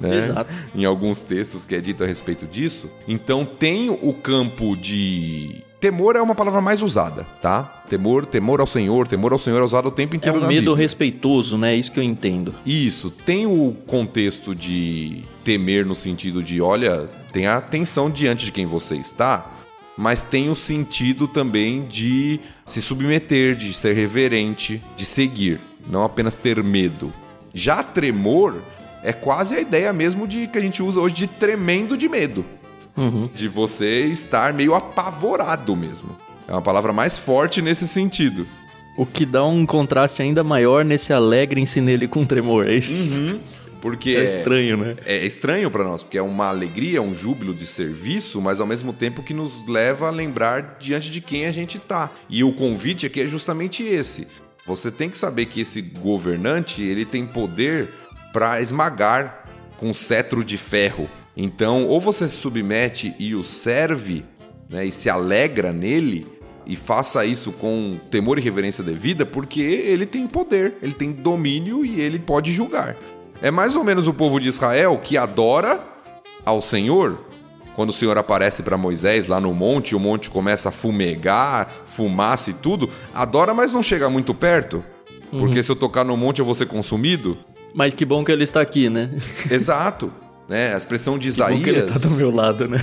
[0.00, 0.16] né?
[0.16, 0.50] Exato.
[0.74, 2.90] Em alguns textos que é dito a respeito disso.
[3.06, 7.84] Então tem o campo de Temor é uma palavra mais usada, tá?
[7.88, 10.48] Temor, temor ao Senhor, temor ao Senhor é usado o tempo É inteiro um na
[10.48, 10.76] medo Bíblia.
[10.76, 11.74] respeitoso, né?
[11.74, 12.54] É isso que eu entendo.
[12.64, 18.64] Isso, tem o contexto de temer no sentido de, olha, tenha atenção diante de quem
[18.64, 19.52] você está,
[19.96, 26.34] mas tem o sentido também de se submeter, de ser reverente, de seguir, não apenas
[26.34, 27.12] ter medo.
[27.54, 28.56] Já tremor
[29.02, 32.44] é quase a ideia mesmo de que a gente usa hoje de tremendo de medo,
[32.96, 33.28] Uhum.
[33.34, 36.16] de você estar meio apavorado mesmo.
[36.48, 38.46] É uma palavra mais forte nesse sentido.
[38.96, 43.38] O que dá um contraste ainda maior nesse alegrem-se nele com tremor, é isso?
[43.80, 44.96] Porque É estranho, né?
[45.04, 48.92] é estranho pra nós, porque é uma alegria, um júbilo de serviço, mas ao mesmo
[48.92, 52.10] tempo que nos leva a lembrar diante de quem a gente tá.
[52.28, 54.26] E o convite aqui é justamente esse.
[54.66, 57.88] Você tem que saber que esse governante, ele tem poder
[58.32, 59.44] pra esmagar
[59.76, 61.08] com cetro de ferro.
[61.36, 64.24] Então, ou você se submete e o serve,
[64.68, 66.26] né, e se alegra nele,
[66.66, 71.84] e faça isso com temor e reverência devida, porque ele tem poder, ele tem domínio
[71.84, 72.96] e ele pode julgar.
[73.42, 75.80] É mais ou menos o povo de Israel que adora
[76.44, 77.18] ao Senhor.
[77.74, 82.50] Quando o Senhor aparece para Moisés lá no monte, o monte começa a fumegar, fumaça
[82.50, 84.82] e tudo, adora, mas não chega muito perto.
[85.30, 87.36] Porque se eu tocar no monte eu vou ser consumido.
[87.74, 89.10] Mas que bom que ele está aqui, né?
[89.50, 90.10] Exato.
[90.48, 90.72] Né?
[90.72, 91.90] A expressão de Que bom que ele Isaías.
[92.02, 92.80] tá do meu lado, né?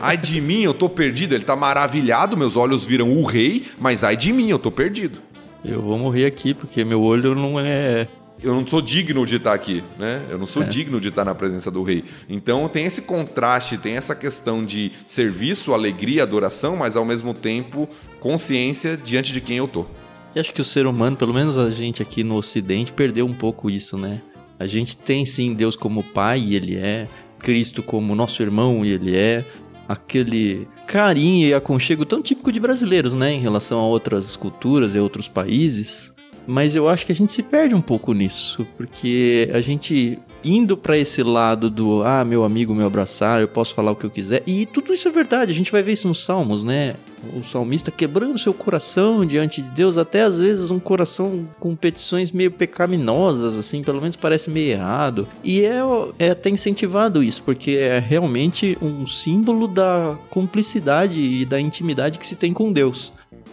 [0.00, 1.34] Ai de mim, eu tô perdido.
[1.34, 5.20] Ele tá maravilhado, meus olhos viram o rei, mas ai de mim, eu tô perdido.
[5.64, 8.08] Eu vou morrer aqui porque meu olho não é.
[8.42, 10.24] Eu não sou digno de estar aqui, né?
[10.30, 12.04] Eu não sou digno de estar na presença do rei.
[12.28, 17.88] Então tem esse contraste, tem essa questão de serviço, alegria, adoração, mas ao mesmo tempo
[18.18, 19.86] consciência diante de quem eu tô.
[20.34, 23.34] E acho que o ser humano, pelo menos a gente aqui no Ocidente, perdeu um
[23.34, 24.22] pouco isso, né?
[24.58, 27.08] A gente tem sim Deus como Pai, e Ele é.
[27.38, 29.44] Cristo como nosso irmão, e Ele é.
[29.88, 33.32] Aquele carinho e aconchego tão típico de brasileiros, né?
[33.32, 36.12] Em relação a outras culturas e outros países.
[36.46, 40.76] Mas eu acho que a gente se perde um pouco nisso, porque a gente indo
[40.76, 44.10] pra esse lado do ah, meu amigo, meu abraçar, eu posso falar o que eu
[44.10, 44.42] quiser.
[44.46, 46.94] E tudo isso é verdade, a gente vai ver isso nos salmos, né?
[47.36, 52.30] O salmista quebrando seu coração diante de Deus, até às vezes um coração com petições
[52.30, 55.28] meio pecaminosas, assim, pelo menos parece meio errado.
[55.44, 55.80] E é,
[56.18, 62.26] é até incentivado isso, porque é realmente um símbolo da cumplicidade e da intimidade que
[62.26, 63.12] se tem com Deus.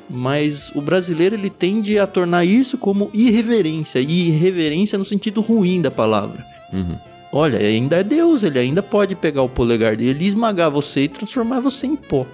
[0.09, 5.81] Mas o brasileiro ele tende a tornar isso como irreverência, e irreverência no sentido ruim
[5.81, 6.45] da palavra.
[7.31, 11.07] Olha, ainda é Deus, ele ainda pode pegar o polegar dele e esmagar você e
[11.09, 12.25] transformar você em pó.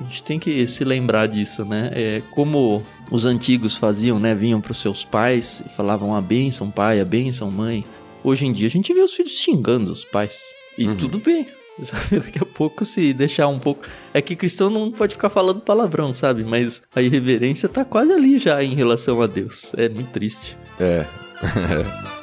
[0.00, 1.90] A gente tem que se lembrar disso, né?
[1.92, 4.34] É como os antigos faziam, né?
[4.34, 7.84] Vinham para os seus pais e falavam a bênção pai, a bênção mãe.
[8.24, 10.42] Hoje em dia a gente vê os filhos xingando os pais.
[10.76, 11.46] E tudo bem.
[11.82, 12.20] sabe?
[12.20, 13.84] Daqui a pouco se deixar um pouco.
[14.12, 16.44] É que cristão não pode ficar falando palavrão, sabe?
[16.44, 19.72] Mas a irreverência tá quase ali já em relação a Deus.
[19.76, 20.56] É muito triste.
[20.78, 21.04] É.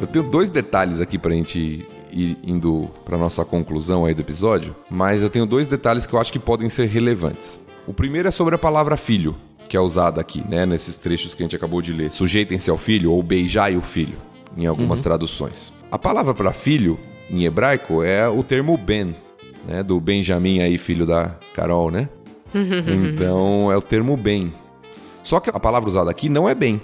[0.00, 4.74] Eu tenho dois detalhes aqui pra gente ir indo pra nossa conclusão aí do episódio,
[4.88, 7.60] mas eu tenho dois detalhes que eu acho que podem ser relevantes.
[7.86, 9.36] O primeiro é sobre a palavra filho,
[9.68, 12.10] que é usada aqui, né, nesses trechos que a gente acabou de ler.
[12.10, 14.16] Sujeitem-se ao filho ou beijai o filho,
[14.56, 15.72] em algumas traduções.
[15.90, 16.98] A palavra para filho
[17.30, 19.14] em hebraico é o termo ben,
[19.66, 22.08] né, do Benjamin aí, filho da Carol, né?
[22.54, 24.54] Então é o termo bem.
[25.22, 26.80] Só que a palavra usada aqui não é bem,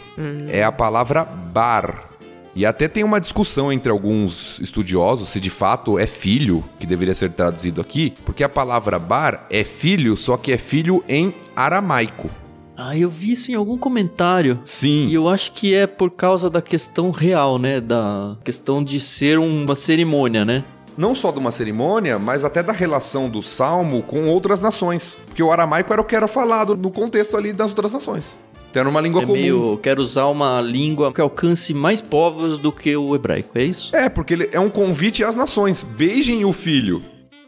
[0.48, 2.10] é a palavra bar.
[2.54, 7.14] E até tem uma discussão entre alguns estudiosos se de fato é filho que deveria
[7.14, 12.30] ser traduzido aqui, porque a palavra bar é filho, só que é filho em aramaico.
[12.76, 14.58] Ah, eu vi isso em algum comentário.
[14.64, 15.06] Sim.
[15.06, 17.80] E eu acho que é por causa da questão real, né?
[17.80, 20.64] Da questão de ser uma cerimônia, né?
[20.96, 25.16] Não só de uma cerimônia, mas até da relação do salmo com outras nações.
[25.26, 28.36] Porque o aramaico era o que era falado no contexto ali das outras nações.
[28.70, 29.38] Então era uma língua é comum.
[29.38, 29.78] meio.
[29.78, 33.94] Quero usar uma língua que alcance mais povos do que o hebraico, é isso?
[33.94, 35.84] É, porque ele é um convite às nações.
[35.84, 37.02] Beijem o filho.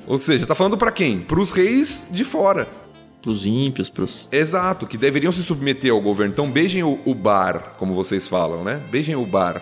[0.07, 1.19] Ou seja, tá falando pra quem?
[1.19, 2.69] Pros reis de fora.
[3.27, 4.29] Pros ímpios, pros.
[4.31, 6.33] Exato, que deveriam se submeter ao governo.
[6.33, 8.81] Então beijem o, o bar, como vocês falam, né?
[8.89, 9.61] Beijem o bar.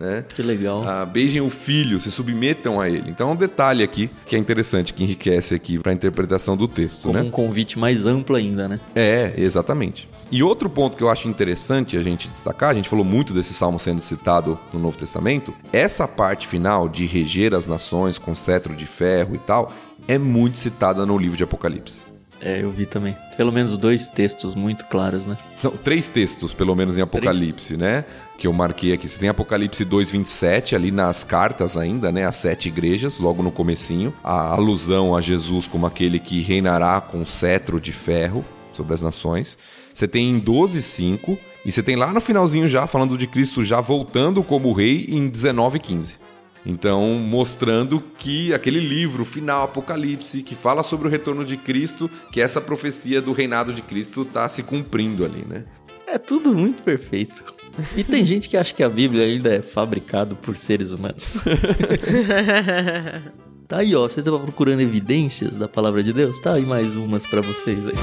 [0.00, 0.24] Né?
[0.34, 0.82] Que legal.
[0.84, 3.08] Ah, beijem o filho, se submetam a ele.
[3.08, 6.66] Então é um detalhe aqui que é interessante, que enriquece aqui para a interpretação do
[6.66, 7.22] texto, Como né?
[7.22, 8.80] um convite mais amplo ainda, né?
[8.96, 10.08] É, exatamente.
[10.32, 13.54] E outro ponto que eu acho interessante a gente destacar, a gente falou muito desse
[13.54, 18.74] salmo sendo citado no Novo Testamento, essa parte final de reger as nações com cetro
[18.74, 19.72] de ferro e tal,
[20.08, 22.03] é muito citada no livro de Apocalipse.
[22.44, 23.16] É, eu vi também.
[23.38, 25.34] Pelo menos dois textos muito claros, né?
[25.56, 28.04] São três textos, pelo menos, em Apocalipse, né?
[28.36, 29.08] Que eu marquei aqui.
[29.08, 32.26] Você tem Apocalipse 2,27 ali nas cartas ainda, né?
[32.26, 34.12] As sete igrejas, logo no comecinho.
[34.22, 39.56] A alusão a Jesus como aquele que reinará com cetro de ferro sobre as nações.
[39.94, 43.80] Você tem em 12,5 e você tem lá no finalzinho já, falando de Cristo já
[43.80, 46.23] voltando como rei em 19,15.
[46.66, 52.40] Então, mostrando que aquele livro final, Apocalipse, que fala sobre o retorno de Cristo, que
[52.40, 55.64] essa profecia do reinado de Cristo está se cumprindo ali, né?
[56.06, 57.42] É tudo muito perfeito.
[57.96, 61.36] E tem gente que acha que a Bíblia ainda é fabricado por seres humanos.
[63.68, 64.08] tá aí, ó.
[64.08, 66.40] Você estava procurando evidências da palavra de Deus?
[66.40, 67.94] Tá aí mais umas para vocês aí.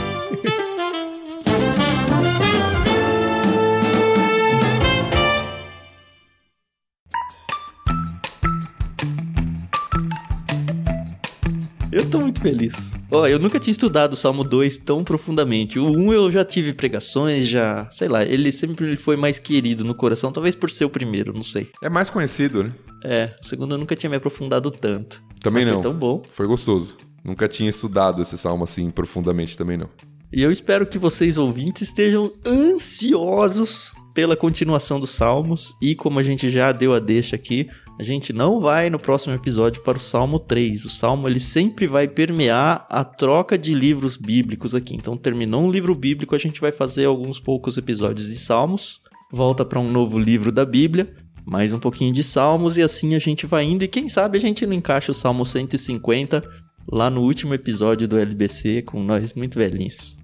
[12.11, 12.73] Tô muito feliz.
[13.09, 15.79] Ó, eu nunca tinha estudado o Salmo 2 tão profundamente.
[15.79, 19.95] O 1 eu já tive pregações, já, sei lá, ele sempre foi mais querido no
[19.95, 21.69] coração, talvez por ser o primeiro, não sei.
[21.81, 22.73] É mais conhecido, né?
[23.03, 25.21] É, o segundo eu nunca tinha me aprofundado tanto.
[25.41, 25.73] Também não.
[25.73, 26.21] Foi tão bom.
[26.29, 26.97] Foi gostoso.
[27.23, 29.89] Nunca tinha estudado esse salmo assim profundamente também não.
[30.33, 36.23] E eu espero que vocês ouvintes estejam ansiosos pela continuação dos salmos e como a
[36.23, 37.69] gente já deu a deixa aqui,
[38.01, 40.85] a gente não vai no próximo episódio para o Salmo 3.
[40.85, 44.95] O Salmo ele sempre vai permear a troca de livros bíblicos aqui.
[44.95, 48.99] Então terminou um livro bíblico, a gente vai fazer alguns poucos episódios de Salmos,
[49.31, 51.13] volta para um novo livro da Bíblia,
[51.45, 54.41] mais um pouquinho de Salmos e assim a gente vai indo e quem sabe a
[54.41, 56.43] gente não encaixa o Salmo 150
[56.91, 60.17] lá no último episódio do LBC com nós muito velhinhos.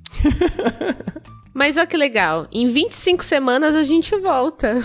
[1.53, 4.83] Mas olha que legal, em 25 semanas a gente volta.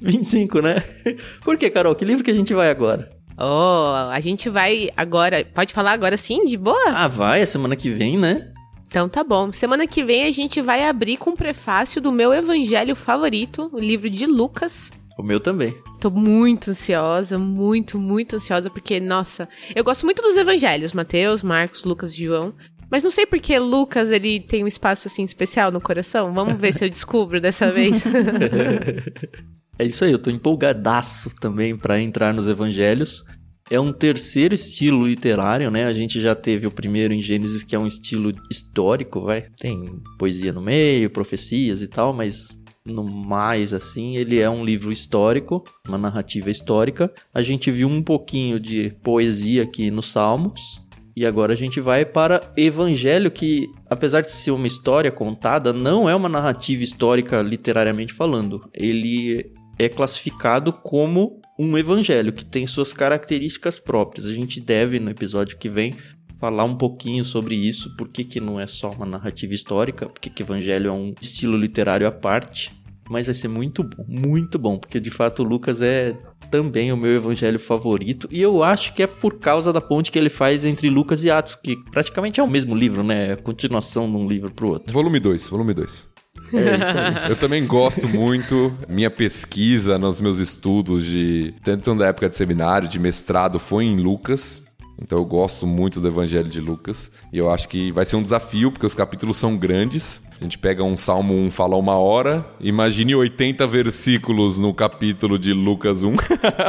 [0.00, 0.82] 25, né?
[1.42, 1.94] Por que, Carol?
[1.94, 3.10] Que livro que a gente vai agora?
[3.38, 5.44] Oh, a gente vai agora.
[5.44, 6.88] Pode falar agora sim, de boa?
[6.88, 8.52] Ah, vai, a semana que vem, né?
[8.86, 9.50] Então tá bom.
[9.50, 13.78] Semana que vem a gente vai abrir com o prefácio do meu evangelho favorito, o
[13.80, 14.90] livro de Lucas.
[15.18, 15.74] O meu também.
[16.00, 21.84] Tô muito ansiosa, muito, muito ansiosa, porque, nossa, eu gosto muito dos evangelhos, Mateus, Marcos,
[21.84, 22.54] Lucas e João.
[22.90, 26.32] Mas não sei porque Lucas, ele tem um espaço assim especial no coração.
[26.32, 28.02] Vamos ver se eu descubro dessa vez.
[29.78, 33.24] É isso aí, eu tô empolgadaço também para entrar nos evangelhos.
[33.70, 35.86] É um terceiro estilo literário, né?
[35.86, 39.46] A gente já teve o primeiro em Gênesis, que é um estilo histórico, vai.
[39.58, 44.92] Tem poesia no meio, profecias e tal, mas no mais assim, ele é um livro
[44.92, 47.10] histórico, uma narrativa histórica.
[47.32, 50.82] A gente viu um pouquinho de poesia aqui nos Salmos.
[51.16, 56.08] E agora a gente vai para Evangelho, que apesar de ser uma história contada, não
[56.08, 58.68] é uma narrativa histórica literariamente falando.
[58.74, 64.26] Ele é classificado como um evangelho que tem suas características próprias.
[64.26, 65.94] A gente deve no episódio que vem
[66.38, 70.28] falar um pouquinho sobre isso, por que, que não é só uma narrativa histórica, porque
[70.28, 72.72] que evangelho é um estilo literário à parte.
[73.08, 76.16] Mas vai ser muito bom, muito bom, porque de fato o Lucas é
[76.50, 80.18] também o meu evangelho favorito, e eu acho que é por causa da ponte que
[80.18, 83.28] ele faz entre Lucas e Atos, que praticamente é o mesmo livro, né?
[83.28, 84.92] É a continuação de um livro pro outro.
[84.92, 86.13] Volume 2, volume 2.
[86.52, 87.30] É isso aí.
[87.30, 92.88] Eu também gosto muito, minha pesquisa nos meus estudos de tanto da época de seminário,
[92.88, 94.62] de mestrado, foi em Lucas.
[95.00, 97.10] Então eu gosto muito do Evangelho de Lucas.
[97.32, 100.22] E eu acho que vai ser um desafio, porque os capítulos são grandes.
[100.40, 102.46] A gente pega um Salmo 1, fala uma hora.
[102.60, 106.14] Imagine 80 versículos no capítulo de Lucas 1.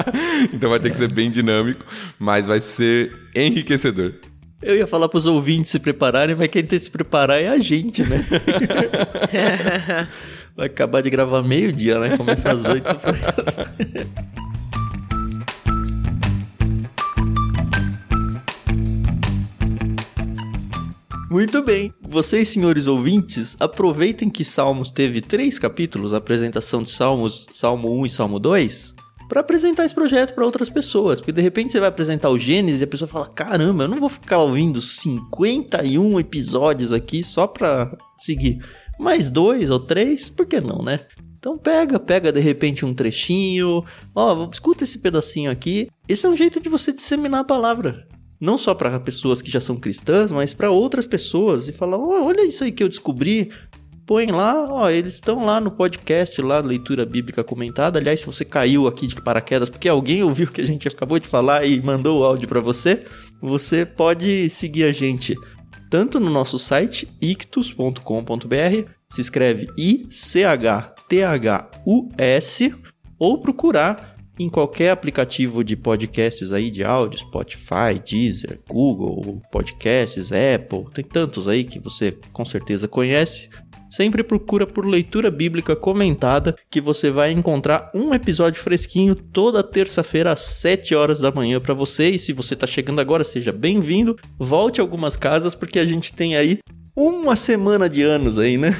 [0.53, 1.85] então vai ter que ser bem dinâmico,
[2.17, 4.13] mas vai ser enriquecedor.
[4.61, 7.59] Eu ia falar pros ouvintes se prepararem, mas quem tem que se preparar é a
[7.59, 8.25] gente, né?
[10.55, 12.15] Vai acabar de gravar meio-dia, né?
[12.15, 12.87] Começa às oito.
[21.29, 21.93] Muito bem.
[22.01, 28.05] Vocês, senhores ouvintes, aproveitem que Salmos teve três capítulos, a apresentação de Salmos, Salmo 1
[28.05, 28.94] e Salmo 2,
[29.27, 31.19] para apresentar esse projeto para outras pessoas.
[31.19, 33.99] Porque de repente você vai apresentar o Gênesis e a pessoa fala: caramba, eu não
[33.99, 38.59] vou ficar ouvindo 51 episódios aqui só pra seguir.
[38.99, 40.99] Mais dois ou três, por que não, né?
[41.37, 43.83] Então pega, pega de repente um trechinho,
[44.15, 45.87] ó, escuta esse pedacinho aqui.
[46.07, 48.07] Esse é um jeito de você disseminar a palavra.
[48.39, 52.25] Não só para pessoas que já são cristãs, mas para outras pessoas e falar: ó,
[52.25, 53.51] olha isso aí que eu descobri,
[54.05, 57.99] põe lá, ó, eles estão lá no podcast, lá, Leitura Bíblica Comentada.
[57.99, 61.19] Aliás, se você caiu aqui de paraquedas porque alguém ouviu o que a gente acabou
[61.19, 63.03] de falar e mandou o áudio para você,
[63.41, 65.35] você pode seguir a gente
[65.89, 70.95] tanto no nosso site ictus.com.br, se escreve I-C-H-T-H-U-S,
[73.17, 80.85] ou procurar em qualquer aplicativo de podcasts aí de áudio, Spotify, Deezer, Google, Podcasts, Apple,
[80.93, 83.49] tem tantos aí que você com certeza conhece.
[83.89, 90.31] Sempre procura por leitura bíblica comentada, que você vai encontrar um episódio fresquinho toda terça-feira
[90.31, 92.09] às 7 horas da manhã para você.
[92.09, 94.17] E se você tá chegando agora, seja bem-vindo.
[94.37, 96.59] Volte algumas casas porque a gente tem aí
[96.95, 98.75] uma semana de anos aí, né?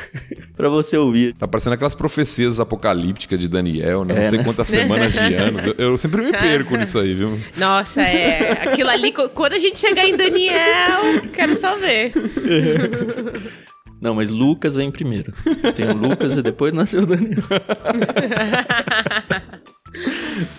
[0.56, 1.34] pra você ouvir.
[1.34, 4.14] Tá parecendo aquelas profecias apocalípticas de Daniel, né?
[4.14, 4.44] É, não sei né?
[4.44, 5.66] quantas semanas de anos.
[5.66, 7.38] Eu, eu, sempre me perco nisso aí, viu?
[7.56, 8.52] Nossa, é.
[8.68, 12.12] Aquilo ali, quando a gente chegar em Daniel, quero só ver.
[14.00, 15.32] Não, mas Lucas vem primeiro.
[15.74, 17.42] Tem o Lucas e depois nasceu o Daniel.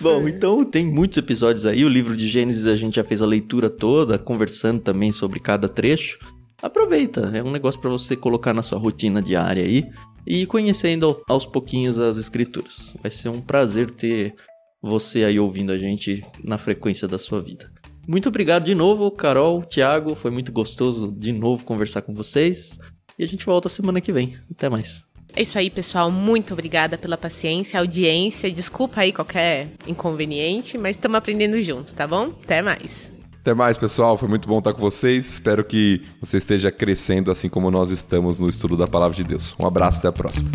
[0.00, 1.84] Bom, então tem muitos episódios aí.
[1.84, 5.68] O livro de Gênesis a gente já fez a leitura toda, conversando também sobre cada
[5.68, 6.18] trecho.
[6.62, 9.84] Aproveita, é um negócio para você colocar na sua rotina diária aí
[10.26, 12.96] e ir conhecendo aos pouquinhos as escrituras.
[13.02, 14.34] Vai ser um prazer ter
[14.82, 17.70] você aí ouvindo a gente na frequência da sua vida.
[18.08, 20.14] Muito obrigado de novo, Carol, Thiago.
[20.14, 22.78] Foi muito gostoso de novo conversar com vocês.
[23.18, 24.36] E a gente volta semana que vem.
[24.50, 25.04] Até mais.
[25.34, 26.10] É isso aí, pessoal.
[26.10, 28.50] Muito obrigada pela paciência, audiência.
[28.50, 32.32] Desculpa aí qualquer inconveniente, mas estamos aprendendo junto, tá bom?
[32.42, 33.12] Até mais.
[33.40, 34.16] Até mais, pessoal.
[34.16, 35.34] Foi muito bom estar com vocês.
[35.34, 39.54] Espero que você esteja crescendo assim como nós estamos no estudo da palavra de Deus.
[39.60, 40.50] Um abraço, até a próxima.